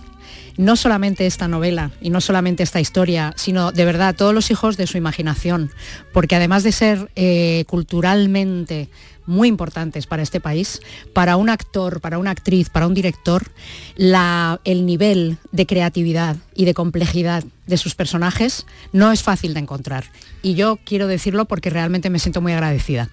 [0.56, 4.76] no solamente esta novela y no solamente esta historia, sino de verdad todos los hijos
[4.76, 5.70] de su imaginación,
[6.12, 8.88] porque además de ser eh, culturalmente
[9.26, 10.80] muy importantes para este país.
[11.12, 13.50] Para un actor, para una actriz, para un director,
[13.96, 19.60] la, el nivel de creatividad y de complejidad de sus personajes no es fácil de
[19.60, 20.04] encontrar.
[20.42, 23.10] Y yo quiero decirlo porque realmente me siento muy agradecida.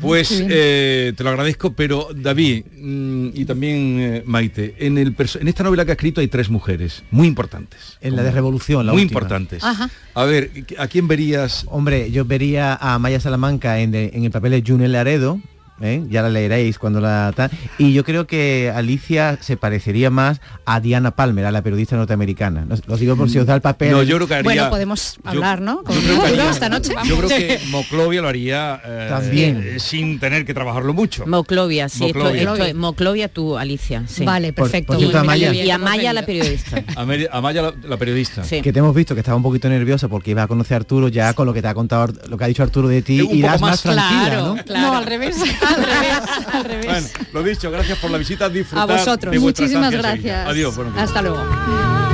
[0.00, 5.48] Pues eh, te lo agradezco, pero David mm, y también eh, Maite, en, el en
[5.48, 7.98] esta novela que ha escrito hay tres mujeres muy importantes.
[8.00, 9.18] En la de Revolución, la Muy última.
[9.20, 9.62] importantes.
[9.64, 11.64] A ver, ¿a quién verías?
[11.68, 15.40] Hombre, yo vería a Maya Salamanca en, de- en el papel de Junel Laredo,
[15.80, 16.02] ¿eh?
[16.08, 17.50] ya la leeréis cuando la tal.
[17.78, 22.64] Y yo creo que Alicia se parecería más a Diana Palmer, a la periodista norteamericana.
[22.66, 23.90] No- Lo digo por si os da el papel.
[23.92, 25.82] No, yo creo que haría- Bueno, podemos hablar, ¿no?
[25.82, 26.92] Con creo que haría- esta noche.
[27.06, 29.62] Yo creo que Moclovia lo haría eh, También.
[29.64, 31.26] eh, sin tener que trabajarlo mucho.
[31.26, 32.42] Moclovia, sí, Moclovia.
[32.42, 34.04] esto es- Moclovia tú, Alicia.
[34.06, 34.24] sí.
[34.24, 34.92] Vale, perfecto.
[34.92, 35.52] por cierto, Y- Amaya.
[35.54, 36.82] Y Amaya la periodista.
[37.32, 38.42] Amaya, la, la periodista.
[38.42, 41.08] que te hemos visto que estaba un poquito nerviosa porque iba a conocer a Arturo
[41.08, 43.34] ya con lo que te ha contado lo que ha dicho Arturo de ti poco
[43.34, 44.80] irás más, más- tranquila Claro, ¿no?
[44.80, 46.18] No, al revés, al revés,
[46.52, 46.86] al revés.
[46.86, 49.32] Bueno, lo dicho, gracias por la visita, A disfrutar vosotros.
[49.32, 50.48] de vuestra Muchísimas gracias.
[50.48, 50.74] Adiós.
[50.96, 52.13] Hasta luego.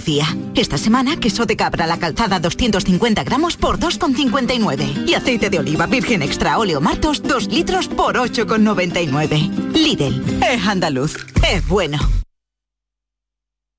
[0.55, 5.07] Esta semana, queso de cabra la calzada 250 gramos por 2,59.
[5.07, 9.73] Y aceite de oliva virgen extra óleo martos 2 litros por 8,99.
[9.73, 11.15] Lidl, es andaluz,
[11.47, 11.99] es bueno.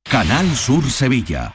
[0.05, 1.55] Canal Sur Sevilla.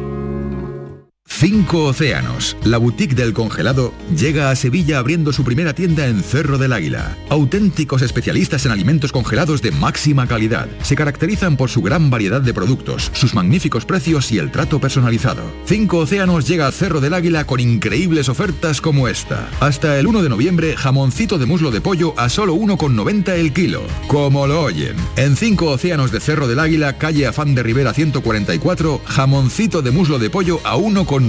[1.39, 6.59] Cinco Océanos, la boutique del congelado, llega a Sevilla abriendo su primera tienda en Cerro
[6.59, 7.17] del Águila.
[7.29, 10.67] Auténticos especialistas en alimentos congelados de máxima calidad.
[10.83, 15.41] Se caracterizan por su gran variedad de productos, sus magníficos precios y el trato personalizado.
[15.65, 19.49] Cinco Océanos llega a Cerro del Águila con increíbles ofertas como esta.
[19.61, 23.81] Hasta el 1 de noviembre, jamoncito de muslo de pollo a solo 1,90 el kilo.
[24.07, 24.95] Como lo oyen.
[25.15, 30.19] En Cinco Océanos de Cerro del Águila, calle Afán de Rivera 144, jamoncito de muslo
[30.19, 31.20] de pollo a 1,90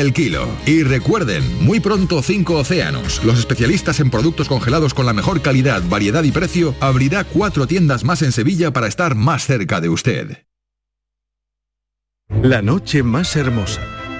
[0.00, 0.48] el kilo.
[0.66, 5.82] Y recuerden, muy pronto Cinco Océanos, los especialistas en productos congelados con la mejor calidad,
[5.88, 10.46] variedad y precio, abrirá cuatro tiendas más en Sevilla para estar más cerca de usted.
[12.42, 13.95] La noche más hermosa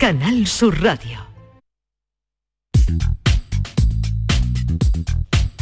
[0.00, 1.26] Canal Sur Radio.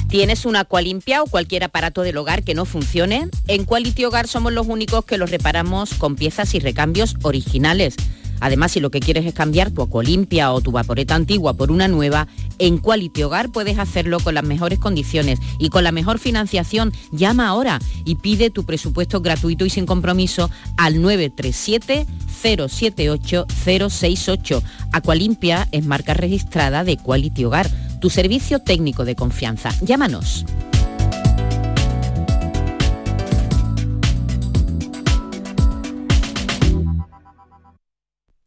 [0.08, 3.28] ¿Tienes una Aqualimpia o cualquier aparato del hogar que no funcione?
[3.48, 7.96] En Quality Hogar somos los únicos que los reparamos con piezas y recambios originales.
[8.40, 11.88] Además, si lo que quieres es cambiar tu Aqualimpia o tu vaporeta antigua por una
[11.88, 12.28] nueva,
[12.58, 16.92] en Quality Hogar puedes hacerlo con las mejores condiciones y con la mejor financiación.
[17.12, 22.06] Llama ahora y pide tu presupuesto gratuito y sin compromiso al 937
[22.42, 24.62] 078 068.
[24.92, 27.68] Aqualimpia es marca registrada de Quality Hogar,
[28.00, 29.70] tu servicio técnico de confianza.
[29.82, 30.44] Llámanos.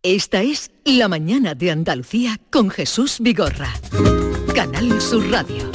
[0.04, 3.70] Esta es La mañana de Andalucía con Jesús Vigorra.
[4.56, 5.70] Canal Sur Radio.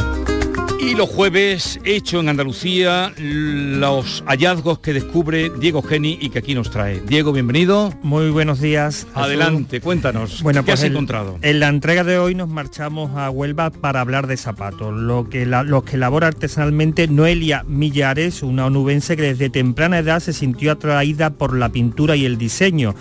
[0.80, 6.54] Y los jueves hecho en Andalucía los hallazgos que descubre Diego Geni y que aquí
[6.56, 7.00] nos trae.
[7.06, 7.92] Diego, bienvenido.
[8.02, 9.06] Muy buenos días.
[9.14, 10.42] Adelante, cuéntanos.
[10.42, 11.38] Bueno, ¿Qué pues has el- encontrado?
[11.42, 14.92] En la entrega de hoy nos marchamos a Huelva para hablar de zapatos.
[14.92, 20.18] Lo que la- los que elabora artesanalmente Noelia Millares, una onubense que desde temprana edad
[20.18, 22.94] se sintió atraída por la pintura y el diseño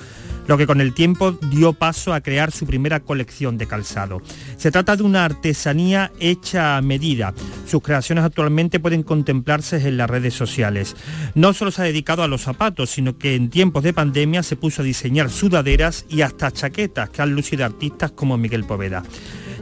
[0.47, 4.21] lo que con el tiempo dio paso a crear su primera colección de calzado.
[4.57, 7.33] Se trata de una artesanía hecha a medida.
[7.67, 10.95] Sus creaciones actualmente pueden contemplarse en las redes sociales.
[11.33, 14.55] No solo se ha dedicado a los zapatos, sino que en tiempos de pandemia se
[14.55, 19.03] puso a diseñar sudaderas y hasta chaquetas que han lucido artistas como Miguel Poveda.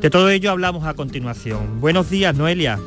[0.01, 1.79] De todo ello hablamos a continuación.
[1.79, 2.77] Buenos días, Noelia.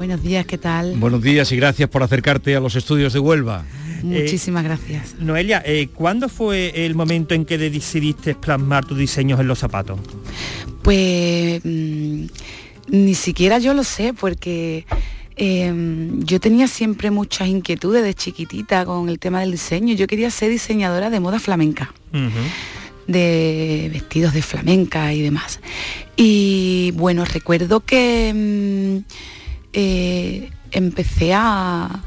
[0.00, 0.96] Buenos días, ¿qué tal?
[0.96, 3.66] Buenos días y gracias por acercarte a los estudios de Huelva.
[4.02, 5.14] Muchísimas gracias.
[5.18, 10.00] Noelia, eh, ¿cuándo fue el momento en que decidiste plasmar tus diseños en los zapatos?
[10.80, 12.24] Pues mm,
[12.88, 14.86] ni siquiera yo lo sé, porque
[15.36, 15.70] eh,
[16.20, 19.94] yo tenía siempre muchas inquietudes de chiquitita con el tema del diseño.
[19.94, 21.92] Yo quería ser diseñadora de moda flamenca.
[23.06, 25.60] de vestidos de flamenca y demás.
[26.16, 29.39] Y bueno, recuerdo que mm,
[29.72, 32.02] eh, empecé a,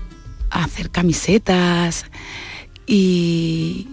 [0.49, 2.05] a hacer camisetas
[2.85, 3.87] y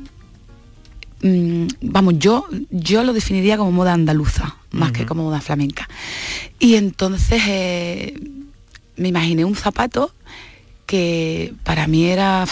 [1.22, 5.88] mm, vamos, yo, yo lo definiría como moda andaluza, más que como moda flamenca.
[6.58, 8.14] Y entonces eh,
[8.96, 10.12] me imaginé un zapato
[10.86, 12.46] que para mí era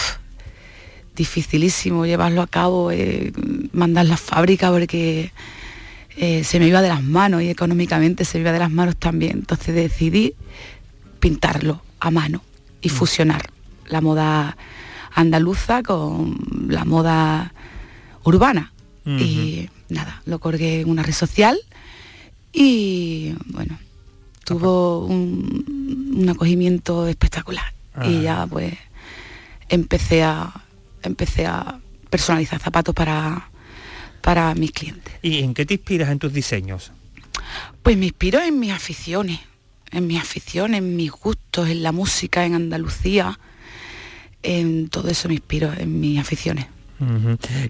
[1.15, 3.33] dificilísimo llevarlo a cabo, eh,
[3.73, 5.33] mandar la fábrica porque
[6.15, 8.95] eh, se me iba de las manos y económicamente se me iba de las manos
[8.95, 9.39] también.
[9.39, 10.35] Entonces decidí
[11.19, 12.41] pintarlo a mano
[12.81, 13.49] y fusionar
[13.87, 14.57] la moda
[15.13, 17.53] andaluza con la moda
[18.23, 18.73] urbana.
[19.05, 21.57] Y nada, lo colgué en una red social
[22.53, 23.79] y bueno,
[24.43, 27.73] tuvo un, un acogimiento espectacular.
[27.95, 28.21] Y Ajá.
[28.21, 28.75] ya pues
[29.67, 30.53] empecé a
[31.03, 33.49] empecé a personalizar zapatos para,
[34.21, 35.13] para mis clientes.
[35.21, 36.91] ¿Y en qué te inspiras en tus diseños?
[37.83, 39.39] Pues me inspiro en mis aficiones,
[39.91, 43.39] en mis aficiones, en mis gustos, en la música, en Andalucía,
[44.43, 46.67] en todo eso me inspiro, en mis aficiones.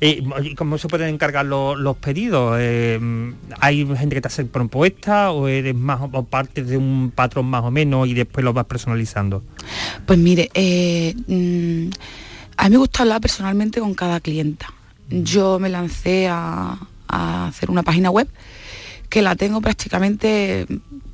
[0.01, 2.57] ¿Y y cómo se pueden encargar lo- los pedidos?
[2.59, 2.99] Eh,
[3.59, 7.63] ¿Hay gente que te hace propuesta o eres más o parte de un patrón más
[7.63, 9.43] o menos y después lo vas personalizando?
[10.07, 11.89] Pues mire, eh, mm,
[12.57, 14.73] a mí me gusta hablar personalmente con cada clienta.
[15.11, 18.27] Yo me lancé a, a hacer una página web
[19.09, 20.65] que la tengo prácticamente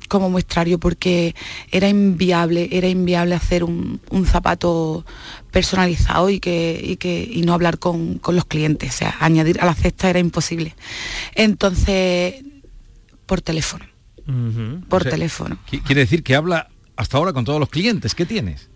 [0.06, 1.34] como muestrario porque
[1.70, 5.04] era inviable, era inviable hacer un, un zapato
[5.50, 8.94] personalizado y que, y que y no hablar con, con los clientes.
[8.94, 10.74] O sea, añadir a la cesta era imposible.
[11.34, 12.34] Entonces,
[13.26, 13.84] por teléfono.
[14.88, 15.58] Por O sea, teléfono.
[15.70, 18.14] qui- Quiere decir que habla hasta ahora con todos los clientes.
[18.14, 18.68] ¿Qué tienes?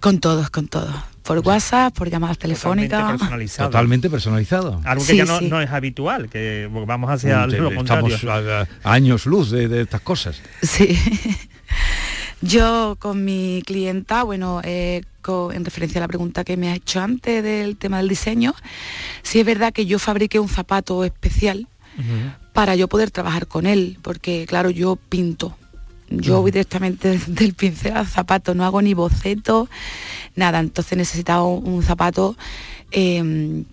[0.00, 0.94] Con todos, con todos.
[1.24, 3.12] Por WhatsApp, por llamadas telefónicas.
[3.18, 3.70] personalizado.
[3.70, 4.80] Totalmente personalizado.
[4.84, 5.48] Algo que Sí, ya no, sí.
[5.48, 8.14] no es habitual, que vamos hacia Te- lo contrario.
[8.14, 10.40] Estamos a, a años luz de, de estas cosas.
[10.62, 10.98] Sí.
[12.42, 15.02] Yo con mi clienta, bueno, eh,
[15.54, 18.54] en referencia a la pregunta que me ha hecho antes del tema del diseño,
[19.22, 21.66] sí es verdad que yo fabriqué un zapato especial
[22.52, 25.56] para yo poder trabajar con él, porque claro, yo pinto.
[26.10, 29.70] Yo voy directamente del pincel al zapato, no hago ni boceto,
[30.36, 30.60] nada.
[30.60, 32.36] Entonces necesitaba un, zapato
[32.90, 33.22] eh,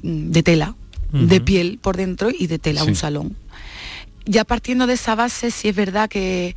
[0.02, 0.76] de tela,
[1.12, 2.90] de piel por dentro y de tela, Sí.
[2.90, 3.36] un salón.
[4.26, 6.56] Ya partiendo de esa base, sí es verdad que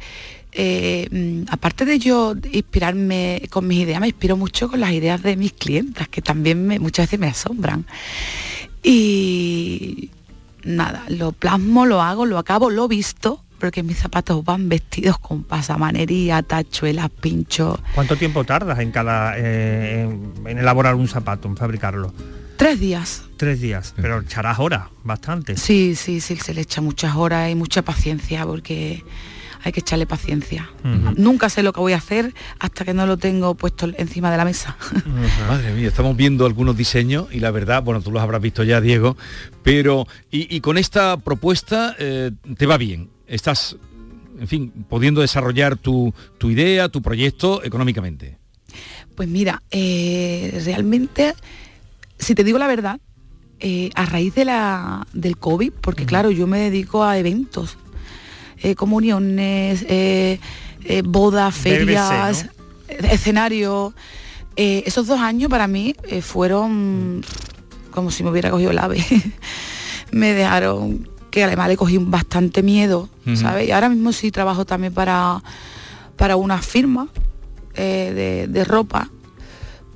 [0.53, 5.21] eh, mm, aparte de yo inspirarme con mis ideas, me inspiro mucho con las ideas
[5.23, 7.85] de mis clientas, que también me- muchas veces me asombran.
[8.83, 10.11] Y
[10.63, 15.43] nada, lo plasmo, lo hago, lo acabo, lo visto, porque mis zapatos van vestidos con
[15.43, 17.81] pasamanería, tachuelas, pinchos.
[17.95, 22.13] ¿Cuánto tiempo tardas en cada eh, en, en elaborar un zapato, en fabricarlo?
[22.59, 23.23] Tres días.
[23.39, 25.57] Tres días, pero echarás horas, bastante.
[25.57, 29.03] Sí, sí, sí, se le echa muchas horas y mucha paciencia, porque
[29.63, 30.69] hay que echarle paciencia.
[31.17, 34.37] Nunca sé lo que voy a hacer hasta que no lo tengo puesto encima de
[34.37, 34.77] la mesa.
[35.49, 38.83] Madre mía, estamos viendo algunos diseños y la verdad, bueno, tú los habrás visto ya,
[38.83, 39.17] Diego,
[39.63, 43.14] pero y, y con esta propuesta eh, te va bien.
[43.35, 43.77] Estás,
[44.39, 48.39] en fin, pudiendo desarrollar tu, tu idea, tu proyecto económicamente.
[49.17, 51.35] Pues mira, eh, realmente,
[52.17, 53.01] si te digo la verdad,
[53.59, 57.77] eh, a raíz de la, del COVID, porque claro, yo me dedico a eventos,
[58.59, 59.85] eh, comuniones,
[61.05, 62.47] bodas, ferias,
[62.89, 63.95] eh, escenarios.
[64.55, 67.25] Esos dos años para mí fueron
[67.91, 69.05] como si me hubiera cogido el ave.
[70.13, 73.67] me dejaron que además le cogí bastante miedo, ¿sabes?
[73.67, 75.43] Y ahora mismo sí trabajo también para,
[76.15, 77.09] para una firma
[77.75, 79.11] eh, de, ropa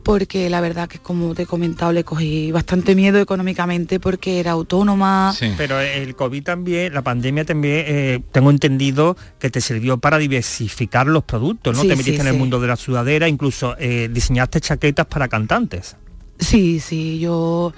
[0.03, 4.51] porque la verdad que como te he comentado le cogí bastante miedo económicamente porque era
[4.51, 5.33] autónoma.
[5.57, 11.07] Pero el COVID también, la pandemia también, eh, tengo entendido que te sirvió para diversificar
[11.07, 11.83] los productos, ¿no?
[11.83, 15.95] te metiste en el mundo de la sudadera, incluso eh, diseñaste chaquetas para cantantes.
[16.41, 17.73] Sí, sí, yo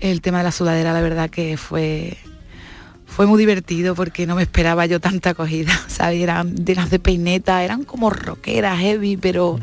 [0.00, 2.16] el tema de la sudadera la verdad que fue
[3.12, 6.20] fue muy divertido porque no me esperaba yo tanta acogida, ¿sabes?
[6.22, 9.60] Eran de las de peineta, eran como rockeras, heavy, pero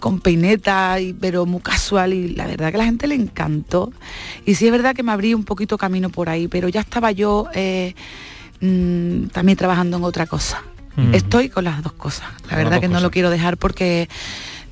[0.00, 3.92] con peineta, y, pero muy casual y la verdad que a la gente le encantó.
[4.44, 7.12] Y sí es verdad que me abrí un poquito camino por ahí, pero ya estaba
[7.12, 7.94] yo eh,
[8.60, 10.64] mm, también trabajando en otra cosa.
[11.12, 12.28] Estoy con las dos cosas.
[12.50, 14.10] La verdad que no lo quiero dejar porque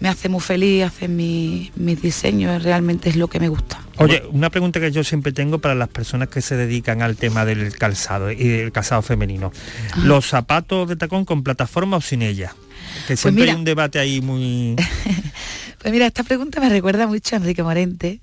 [0.01, 3.80] me hace muy feliz hacer mis diseños, realmente es lo que me gusta.
[3.96, 7.44] Oye, una pregunta que yo siempre tengo para las personas que se dedican al tema
[7.44, 9.53] del calzado y del calzado femenino.
[10.05, 12.55] ¿Los zapatos de tacón con plataforma o sin ella?
[13.03, 14.76] Que pues siempre hay un debate ahí muy...
[15.78, 18.20] pues mira, esta pregunta me recuerda mucho a Enrique Morente,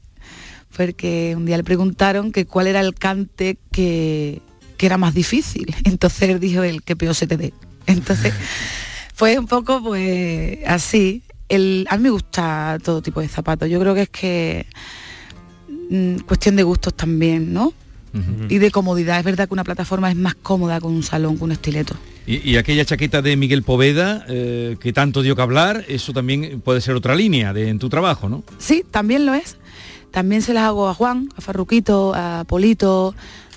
[0.77, 4.41] porque un día le preguntaron que cuál era el cante que,
[4.77, 5.75] que era más difícil.
[5.83, 7.53] Entonces él dijo el que peor se te dé.
[7.85, 8.33] Entonces
[9.13, 13.69] fue un poco pues así a mí me gusta todo tipo de zapatos.
[13.69, 14.65] Yo creo que es que
[15.89, 17.73] mm, cuestión de gustos también, ¿no?
[18.47, 19.19] Y de comodidad.
[19.19, 21.97] Es verdad que una plataforma es más cómoda con un salón, con un estileto.
[22.25, 26.79] Y, aquella chaqueta de Miguel Poveda, eh, que tanto dio que hablar, eso también puede
[26.79, 28.43] ser otra línea de, en tu trabajo, ¿no?
[28.57, 29.57] Sí, también lo es.
[30.11, 33.13] También se las hago a Juan, a Farruquito, a Polito,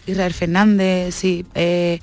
[0.06, 1.46] Israel Fernández, sí.
[1.54, 2.00] Eh,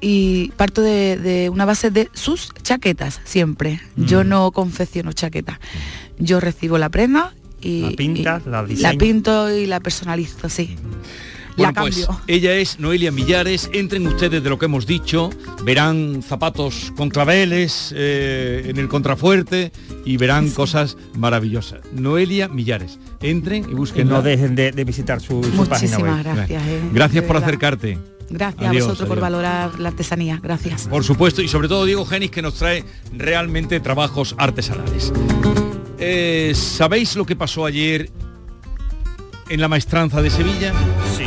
[0.00, 3.80] y parto de, una base de sus chaquetas siempre.
[3.96, 4.28] Yo mm.
[4.28, 5.58] no confecciono chaquetas.
[6.18, 10.76] Yo recibo la prenda y la, pinta, la, pinto y la personalizo, sí.
[11.56, 13.68] Bueno, pues ella es Noelia Millares.
[13.72, 15.30] Entren ustedes de lo que hemos dicho,
[15.64, 19.72] verán zapatos con claveles eh, en el contrafuerte
[20.04, 21.80] y verán cosas maravillosas.
[21.92, 22.98] Noelia Millares.
[23.20, 24.08] Entren y busquen.
[24.08, 26.22] No dejen de, visitar su, página web.
[26.22, 26.62] Gracias.
[26.62, 27.98] Eh, gracias por acercarte.
[28.30, 30.38] Gracias a vosotros por valorar la artesanía.
[30.42, 30.86] Gracias.
[30.88, 35.12] Por supuesto, y sobre todo Diego Genis que nos trae realmente trabajos artesanales.
[35.98, 38.10] Eh, ¿Sabéis lo que pasó ayer
[39.48, 40.72] en la maestranza de Sevilla?
[41.16, 41.24] Sí.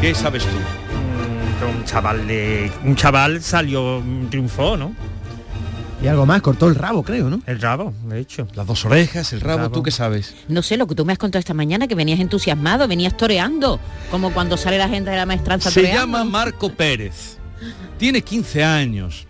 [0.00, 0.56] ¿Qué sabes tú?
[0.56, 2.72] Mm, un chaval de.
[2.84, 4.94] Un chaval salió, triunfó, ¿no?
[6.02, 7.42] Y algo más, cortó el rabo, creo, ¿no?
[7.46, 8.48] El rabo, de hecho.
[8.54, 10.34] Las dos orejas, el rabo, ¿tú qué sabes?
[10.48, 13.78] No sé, lo que tú me has contado esta mañana, que venías entusiasmado, venías toreando,
[14.10, 17.36] como cuando sale la gente de la maestranza Se llama Marco Pérez.
[17.98, 19.26] Tiene 15 años.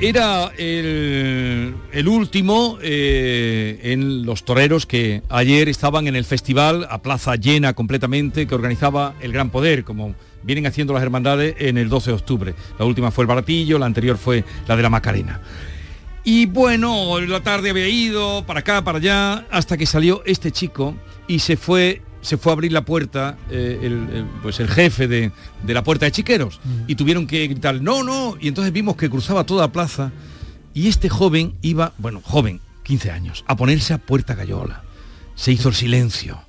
[0.00, 1.74] Era el,
[2.06, 8.46] último eh, en los toreros que ayer estaban en el festival a plaza llena completamente
[8.46, 12.54] que organizaba el Gran Poder, como vienen haciendo las hermandades en el 12 de octubre.
[12.78, 15.40] La última fue el Baratillo, la anterior fue la de la Macarena.
[16.24, 20.94] Y bueno, la tarde había ido para acá, para allá, hasta que salió este chico
[21.28, 25.30] y se fue se fue a abrir la puerta eh, el, pues el jefe de,
[25.66, 26.58] la puerta de chiqueros.
[26.64, 26.84] Mm.
[26.86, 30.10] y tuvieron que gritar no no y entonces vimos que cruzaba toda la plaza
[30.72, 34.82] y este joven iba bueno joven 15 años a ponerse a puerta gallola.
[35.34, 36.40] Se hizo el silencio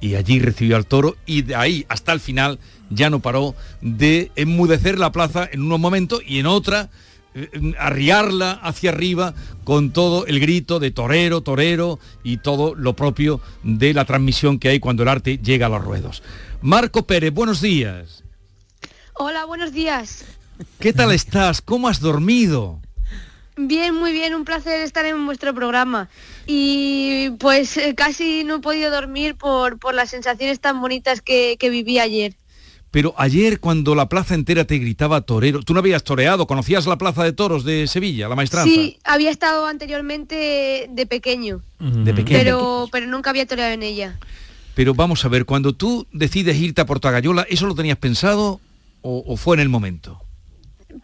[0.00, 4.32] y allí recibió al toro y de ahí hasta el final ya no paró de
[4.34, 6.90] enmudecer la plaza en unos momentos y en otra
[7.78, 13.94] arriarla hacia arriba con todo el grito de torero, torero y todo lo propio de
[13.94, 16.22] la transmisión que hay cuando el arte llega a los ruedos.
[16.60, 18.24] Marco Pérez, buenos días.
[19.14, 20.24] Hola, buenos días.
[20.78, 21.60] ¿Qué tal estás?
[21.60, 22.80] ¿Cómo has dormido?
[23.56, 26.08] Bien, muy bien, un placer estar en vuestro programa.
[26.46, 31.56] Y pues eh, casi no he podido dormir por, por las sensaciones tan bonitas que,
[31.58, 32.34] que viví ayer.
[32.90, 36.98] Pero ayer cuando la plaza entera te gritaba torero, tú no habías toreado, conocías la
[36.98, 38.72] plaza de toros de Sevilla, la maestranza.
[38.72, 41.62] Sí, había estado anteriormente de pequeño.
[41.78, 42.38] De pequeño.
[42.38, 44.18] Pero, pero nunca había toreado en ella.
[44.74, 48.60] Pero vamos a ver, cuando tú decides irte a Portagayola, ¿eso lo tenías pensado
[49.02, 50.20] o, fue en el momento?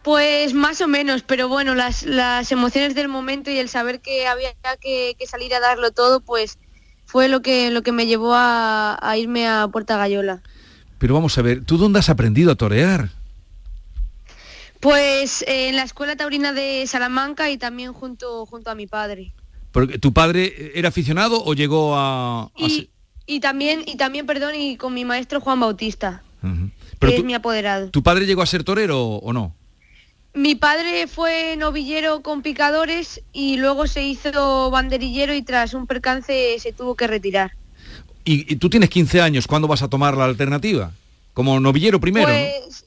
[0.03, 4.27] Pues más o menos, pero bueno, las, las emociones del momento y el saber que
[4.27, 6.57] había que, salir a darlo todo, pues
[7.05, 10.41] fue lo que, lo que me llevó a, a irme a Puerta Gallola.
[10.97, 13.09] Pero vamos a ver, ¿tú dónde has aprendido a torear?
[14.79, 19.33] Pues eh, en la Escuela Taurina de Salamanca y también junto, junto a mi padre.
[19.71, 22.51] Porque, ¿Tu padre era aficionado o llegó a...?
[23.29, 26.23] Y, también, y también, perdón, y con mi maestro Juan Bautista,
[27.01, 27.89] que es mi apoderado.
[27.89, 29.53] ¿Tu padre llegó a ser torero o no?
[30.33, 36.57] Mi padre fue novillero con picadores y luego se hizo banderillero y tras un percance
[36.59, 37.56] se tuvo que retirar.
[38.29, 40.91] Y, tú tienes 15 años, ¿cuándo vas a tomar la alternativa?
[41.33, 42.85] Como novillero primero, pues,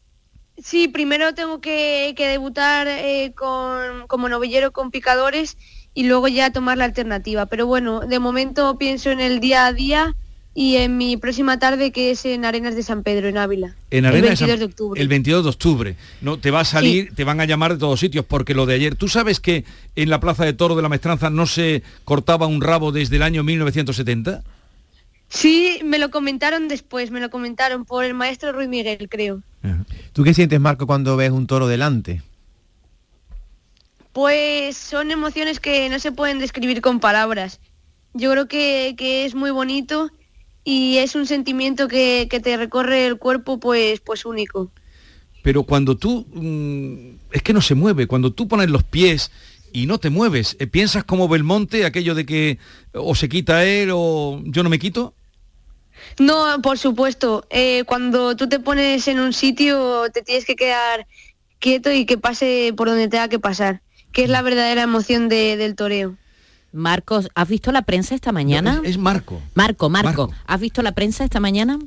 [0.62, 5.56] Sí, primero tengo que, debutar eh, con, como novillero con picadores
[5.94, 7.46] y luego ya tomar la alternativa.
[7.46, 10.14] Pero bueno, de momento pienso en el día a día
[10.52, 13.74] y en mi próxima tarde que es en Arenas de San Pedro, en Ávila.
[13.90, 15.00] En el 22 de, octubre.
[15.00, 15.96] El 22 de octubre.
[16.20, 18.74] No, te va a salir, te van a llamar de todos sitios, porque lo de
[18.74, 19.64] ayer, ¿tú sabes que
[19.96, 23.22] en la Plaza de Toro de la Mestranza no se cortaba un rabo desde el
[23.22, 24.42] año 1970?
[25.30, 29.42] Sí, me lo comentaron después, me lo comentaron por el maestro Ruiz Miguel, creo.
[30.12, 32.20] ¿Tú qué sientes, Marco, cuando ves un toro delante?
[34.12, 37.60] Pues son emociones que no se pueden describir con palabras.
[38.12, 40.10] Yo creo que, que es muy bonito
[40.64, 44.72] y es un sentimiento que, te recorre el cuerpo pues, pues único.
[45.42, 49.30] Pero cuando tú, mm, es que no se mueve, cuando tú pones los pies
[49.72, 52.58] y no te mueves, eh, ¿piensas como Belmonte, aquello de que
[52.92, 55.14] o se quita él o yo no me quito?
[56.18, 57.46] No, por supuesto.
[57.50, 61.06] Eh, cuando tú te pones en un sitio te tienes que quedar
[61.58, 63.82] quieto y que pase por donde tenga que pasar,
[64.12, 66.16] que es la verdadera emoción del toreo.
[66.72, 68.80] Marcos, ¿has visto la prensa esta mañana?
[68.84, 69.40] es, Marco.
[69.54, 69.88] Marco.
[69.88, 71.78] Marco, ¿Has visto la prensa esta mañana?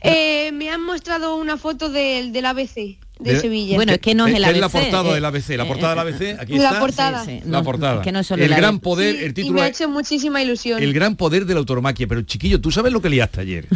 [0.00, 3.76] Eh, me han mostrado una foto del, del ABC de, Sevilla.
[3.76, 4.54] Bueno, es que no es, el ABC.
[4.54, 5.48] Es la portada del ABC.
[5.50, 6.72] La portada del ABC, aquí está.
[6.72, 7.26] La portada.
[7.44, 8.02] la portada.
[8.02, 9.58] que no es el, gran poder, el título.
[9.58, 10.82] Y me ha hecho muchísima ilusión.
[10.82, 12.06] El gran poder de la autoromaquia.
[12.06, 13.66] Pero chiquillo, ¿tú sabes lo que liaste ayer?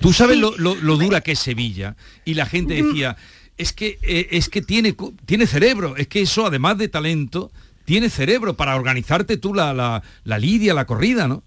[0.00, 0.52] ¿Tú sabes lo,
[0.96, 1.96] dura que es Sevilla?
[2.24, 3.16] Y la gente decía,
[3.56, 4.94] es que, eh, es que tiene,
[5.24, 7.50] tiene cerebro, es que eso, además de talento,
[7.84, 11.42] tienes cerebro para organizarte tú la, la, lidia, la corrida, ¿no?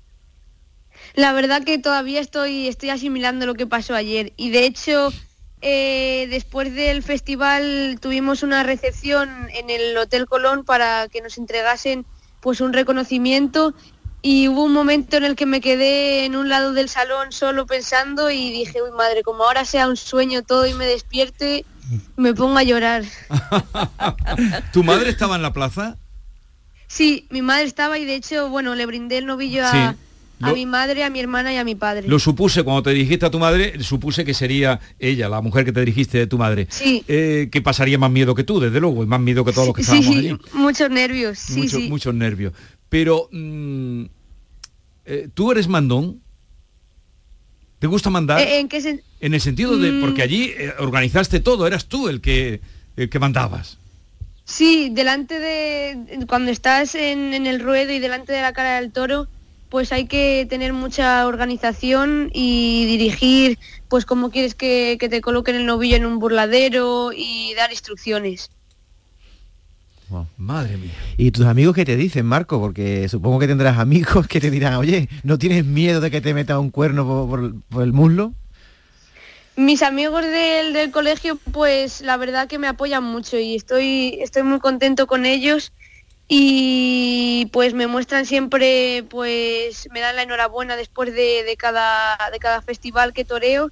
[1.16, 5.14] La verdad que todavía estoy, estoy asimilando lo que pasó ayer y de hecho
[5.66, 12.06] eh, después del festival tuvimos una recepción en el Hotel Colón para que nos entregasen
[12.42, 13.74] pues un reconocimiento
[14.22, 17.66] y hubo un momento en el que me quedé en un lado del salón solo
[17.66, 21.66] pensando y dije, uy madre, como ahora sea un sueño todo y me despierte,
[22.18, 23.06] me pongo a llorar.
[24.74, 25.98] ¿Tu madre estaba en la plaza?
[26.88, 29.96] Sí, mi madre estaba y de hecho, bueno, le brindé el novillo a,
[30.52, 32.08] mi madre, a mi hermana y a mi padre.
[32.08, 35.72] Lo supuse cuando te dirigiste a tu madre, supuse que sería ella, la mujer que
[35.72, 36.68] te dirigiste de tu madre.
[36.70, 37.04] Sí.
[37.08, 39.76] Eh, que pasaría más miedo que tú, desde luego, y más miedo que todos los
[39.76, 41.88] que estábamos sí, Muchos nervios, sí, sí.
[41.90, 42.54] Muchos nervios.
[42.90, 44.04] Pero, mm,
[45.06, 46.22] eh, ¿tú eres mandón?
[47.80, 48.40] ¿Te gusta mandar?
[48.40, 50.26] Eh, ¿En qué En el sentido de, porque mm.
[50.26, 52.62] allí organizaste todo, eras tú el que,
[52.98, 53.78] el que mandabas.
[54.46, 59.28] Sí, delante de, cuando estás en, el ruedo y delante de la cara del toro,
[59.74, 63.58] pues hay que tener mucha organización y dirigir,
[63.88, 68.52] pues cómo quieres que, te coloquen el novillo en un burladero y dar instrucciones.
[70.38, 70.92] Madre mía.
[71.18, 72.60] ¿Y tus amigos qué te dicen, Marco?
[72.60, 76.36] Porque supongo que tendrás amigos que te dirán, oye, ¿no tienes miedo de que te
[76.36, 78.36] meta un cuerno por el muslo?
[79.56, 84.60] Mis amigos del, colegio, pues la verdad que me apoyan mucho y estoy, estoy muy
[84.60, 85.74] contento con ellos
[86.36, 92.64] y pues me muestran siempre, pues me dan la enhorabuena después de, cada, de cada
[92.64, 93.70] festival que toreo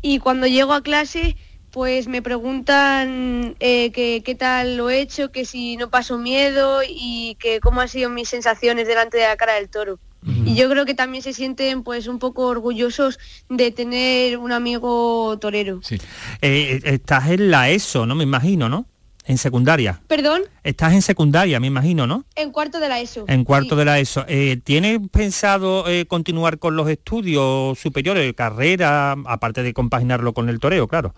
[0.00, 1.36] y cuando llego a clase
[1.70, 7.36] pues me preguntan eh, qué tal lo he hecho, que si no paso miedo y
[7.38, 9.98] que cómo han sido mis sensaciones delante de la cara del toro.
[10.46, 13.18] Y yo creo que también se sienten pues un poco orgullosos
[13.50, 15.80] de tener un amigo torero.
[15.82, 15.98] Sí.
[16.40, 18.14] Eh, estás en la ESO, ¿no?
[18.14, 18.86] Me imagino, ¿no?
[19.28, 20.00] En secundaria.
[20.06, 20.42] ¿Perdón?
[20.64, 22.24] Estás en secundaria, me imagino, ¿no?
[22.34, 23.26] En cuarto de la ESO.
[23.28, 24.24] En cuarto de la ESO.
[24.26, 30.58] Eh, ¿Tienes pensado eh, continuar con los estudios superiores, carrera, aparte de compaginarlo con el
[30.58, 31.14] toreo, claro?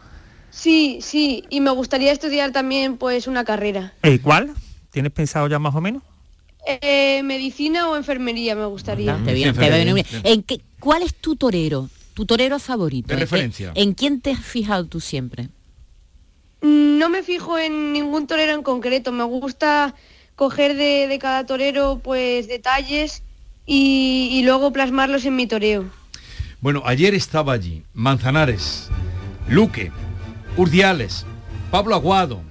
[0.50, 3.94] Sí, sí, y me gustaría estudiar también pues una carrera.
[4.24, 4.54] ¿Cuál?
[4.90, 6.02] ¿Tienes pensado ya más o menos?
[6.66, 9.16] Eh, medicina o enfermería me gustaría.
[9.24, 11.88] ¿En qué, ¿Cuál es tu torero?
[12.14, 13.06] Tu torero favorito.
[13.06, 13.70] De referencia.
[13.76, 15.48] ¿En quién te has fijado tú siempre?
[16.62, 19.12] No me fijo en ningún torero en concreto.
[19.12, 19.94] Me gusta
[20.36, 23.22] coger de, cada torero pues detalles
[23.66, 25.84] y, luego plasmarlos en mi toreo.
[26.60, 28.90] Bueno, ayer estaba allí Manzanares,
[29.48, 29.90] Luque,
[30.56, 31.24] Urdiales,
[31.70, 32.42] Pablo Aguado,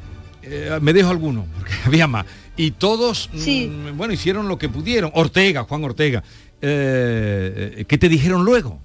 [0.42, 2.26] eh, me dejo alguno, porque había más
[2.60, 5.12] y todos, mm, bueno, hicieron lo que pudieron.
[5.14, 6.22] Ortega, Juan Ortega.
[6.62, 8.82] Eh, eh, ¿Qué te dijeron luego?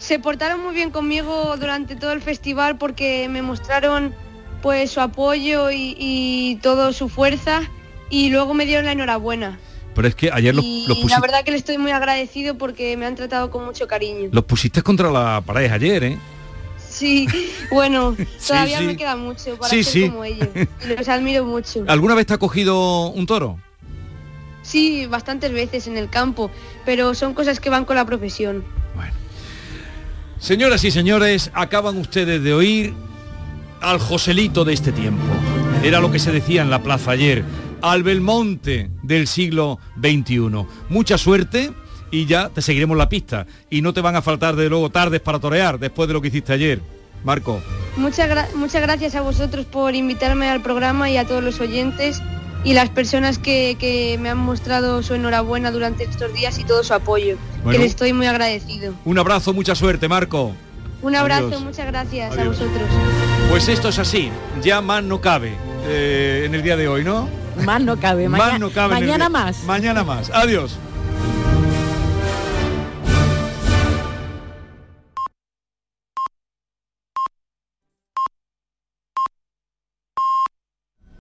[0.00, 4.14] Se portaron muy bien conmigo durante todo el festival porque me mostraron
[4.62, 7.60] pues su apoyo y, toda su fuerza
[8.08, 9.60] y luego me dieron la enhorabuena.
[9.94, 11.10] Pero es que ayer los, pusiste...
[11.10, 14.30] La verdad que le estoy muy agradecido porque me han tratado con mucho cariño.
[14.32, 16.18] Los pusiste contra la pared ayer, ¿eh?
[16.78, 17.28] Sí,
[17.70, 20.48] bueno, todavía me queda mucho para ser como ellos.
[20.96, 21.84] Los admiro mucho.
[21.88, 23.58] ¿Alguna vez te ha cogido un toro?
[24.62, 26.50] Sí, bastantes veces en el campo,
[26.86, 28.64] pero son cosas que van con la profesión.
[30.40, 32.94] Señoras y señores, acaban ustedes de oír
[33.82, 35.22] al Joselito de este tiempo.
[35.84, 37.44] Era lo que se decía en la plaza ayer,
[37.82, 40.64] al Belmonte del siglo XXI.
[40.88, 41.72] Mucha suerte
[42.10, 43.46] y ya te seguiremos la pista.
[43.68, 46.28] Y no te van a faltar de luego tardes para torear después de lo que
[46.28, 46.80] hiciste ayer.
[47.22, 47.60] Marco.
[47.98, 52.22] Muchas, muchas gracias a vosotros por invitarme al programa y a todos los oyentes
[52.64, 56.94] y las personas que, me han mostrado su enhorabuena durante estos días y todo su
[56.94, 57.36] apoyo.
[57.70, 58.94] que les estoy muy agradecido.
[59.04, 60.52] Un abrazo, mucha suerte, Marco.
[61.02, 62.82] Un abrazo, muchas gracias a vosotros.
[63.48, 64.30] Pues esto es así,
[64.62, 65.54] ya más no cabe
[65.86, 67.28] eh, en el día de hoy, ¿no?
[67.64, 69.64] Más no cabe, más no cabe mañana más.
[69.64, 70.30] Mañana más.
[70.30, 70.78] Adiós.